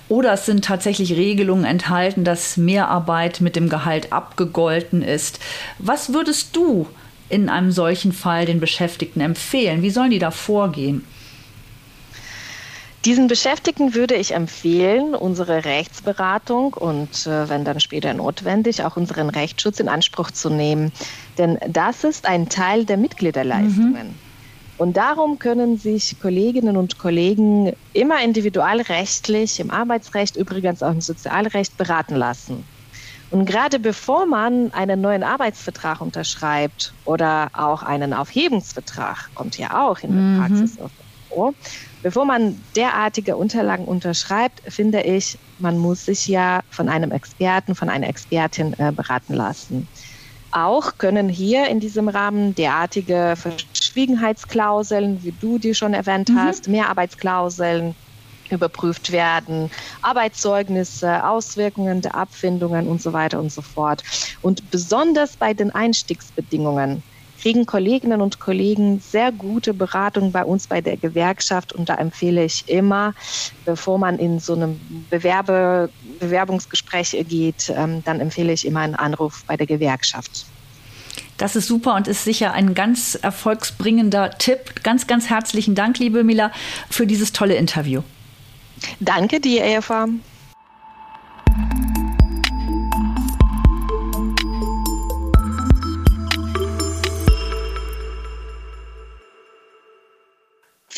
oder 0.08 0.32
es 0.32 0.46
sind 0.46 0.64
tatsächlich 0.64 1.12
Regelungen 1.12 1.64
enthalten, 1.64 2.24
dass 2.24 2.56
Mehrarbeit 2.56 3.40
mit 3.40 3.56
dem 3.56 3.68
Gehalt 3.68 4.12
abgegolten 4.12 5.02
ist. 5.02 5.40
Was 5.78 6.12
würdest 6.12 6.56
du 6.56 6.86
in 7.28 7.48
einem 7.48 7.72
solchen 7.72 8.12
Fall 8.12 8.46
den 8.46 8.60
Beschäftigten 8.60 9.20
empfehlen? 9.20 9.82
Wie 9.82 9.90
sollen 9.90 10.10
die 10.10 10.18
da 10.18 10.30
vorgehen? 10.30 11.04
Diesen 13.06 13.28
Beschäftigten 13.28 13.94
würde 13.94 14.16
ich 14.16 14.34
empfehlen, 14.34 15.14
unsere 15.14 15.64
Rechtsberatung 15.64 16.74
und, 16.74 17.24
äh, 17.28 17.48
wenn 17.48 17.64
dann 17.64 17.78
später 17.78 18.12
notwendig, 18.14 18.82
auch 18.82 18.96
unseren 18.96 19.30
Rechtsschutz 19.30 19.78
in 19.78 19.88
Anspruch 19.88 20.32
zu 20.32 20.50
nehmen. 20.50 20.90
Denn 21.38 21.56
das 21.68 22.02
ist 22.02 22.26
ein 22.26 22.48
Teil 22.48 22.84
der 22.84 22.96
Mitgliederleistungen. 22.96 24.08
Mhm. 24.08 24.14
Und 24.78 24.96
darum 24.96 25.38
können 25.38 25.78
sich 25.78 26.18
Kolleginnen 26.20 26.76
und 26.76 26.98
Kollegen 26.98 27.74
immer 27.92 28.24
individualrechtlich, 28.24 29.60
im 29.60 29.70
Arbeitsrecht, 29.70 30.34
übrigens 30.34 30.82
auch 30.82 30.90
im 30.90 31.00
Sozialrecht 31.00 31.76
beraten 31.76 32.16
lassen. 32.16 32.64
Und 33.30 33.46
gerade 33.46 33.78
bevor 33.78 34.26
man 34.26 34.72
einen 34.72 35.00
neuen 35.00 35.22
Arbeitsvertrag 35.22 36.00
unterschreibt 36.00 36.92
oder 37.04 37.50
auch 37.52 37.84
einen 37.84 38.12
Aufhebungsvertrag, 38.12 39.30
kommt 39.36 39.58
ja 39.58 39.86
auch 39.86 40.00
in 40.00 40.10
der 40.10 40.22
mhm. 40.22 40.40
Praxis 40.40 40.78
vor, 41.36 41.54
Bevor 42.06 42.24
man 42.24 42.56
derartige 42.76 43.36
Unterlagen 43.36 43.84
unterschreibt, 43.84 44.62
finde 44.72 45.00
ich, 45.00 45.36
man 45.58 45.76
muss 45.76 46.04
sich 46.04 46.28
ja 46.28 46.60
von 46.70 46.88
einem 46.88 47.10
Experten, 47.10 47.74
von 47.74 47.88
einer 47.88 48.08
Expertin 48.08 48.74
äh, 48.78 48.92
beraten 48.92 49.34
lassen. 49.34 49.88
Auch 50.52 50.98
können 50.98 51.28
hier 51.28 51.66
in 51.66 51.80
diesem 51.80 52.06
Rahmen 52.06 52.54
derartige 52.54 53.34
Verschwiegenheitsklauseln, 53.34 55.24
wie 55.24 55.32
du 55.32 55.58
die 55.58 55.74
schon 55.74 55.94
erwähnt 55.94 56.28
mhm. 56.28 56.38
hast, 56.38 56.68
Mehrarbeitsklauseln 56.68 57.96
überprüft 58.52 59.10
werden, 59.10 59.68
Arbeitszeugnisse, 60.02 61.28
Auswirkungen 61.28 62.02
der 62.02 62.14
Abfindungen 62.14 62.86
und 62.86 63.02
so 63.02 63.14
weiter 63.14 63.40
und 63.40 63.50
so 63.50 63.62
fort. 63.62 64.04
Und 64.42 64.70
besonders 64.70 65.36
bei 65.36 65.54
den 65.54 65.72
Einstiegsbedingungen 65.72 67.02
kriegen 67.40 67.66
Kolleginnen 67.66 68.20
und 68.20 68.40
Kollegen 68.40 69.00
sehr 69.00 69.32
gute 69.32 69.74
Beratung 69.74 70.32
bei 70.32 70.44
uns 70.44 70.66
bei 70.66 70.80
der 70.80 70.96
Gewerkschaft 70.96 71.72
und 71.72 71.88
da 71.88 71.94
empfehle 71.96 72.44
ich 72.44 72.68
immer, 72.68 73.14
bevor 73.64 73.98
man 73.98 74.18
in 74.18 74.40
so 74.40 74.54
einem 74.54 74.80
Bewerbe, 75.10 75.90
Bewerbungsgespräch 76.20 77.16
geht, 77.28 77.72
ähm, 77.76 78.02
dann 78.04 78.20
empfehle 78.20 78.52
ich 78.52 78.66
immer 78.66 78.80
einen 78.80 78.94
Anruf 78.94 79.44
bei 79.46 79.56
der 79.56 79.66
Gewerkschaft. 79.66 80.46
Das 81.36 81.54
ist 81.54 81.66
super 81.66 81.94
und 81.94 82.08
ist 82.08 82.24
sicher 82.24 82.52
ein 82.52 82.74
ganz 82.74 83.14
erfolgsbringender 83.14 84.38
Tipp. 84.38 84.82
Ganz, 84.82 85.06
ganz 85.06 85.28
herzlichen 85.28 85.74
Dank, 85.74 85.98
liebe 85.98 86.24
Mila, 86.24 86.50
für 86.88 87.06
dieses 87.06 87.32
tolle 87.32 87.56
Interview. 87.56 88.02
Danke 89.00 89.40
dir, 89.40 89.64
Eva. 89.64 90.08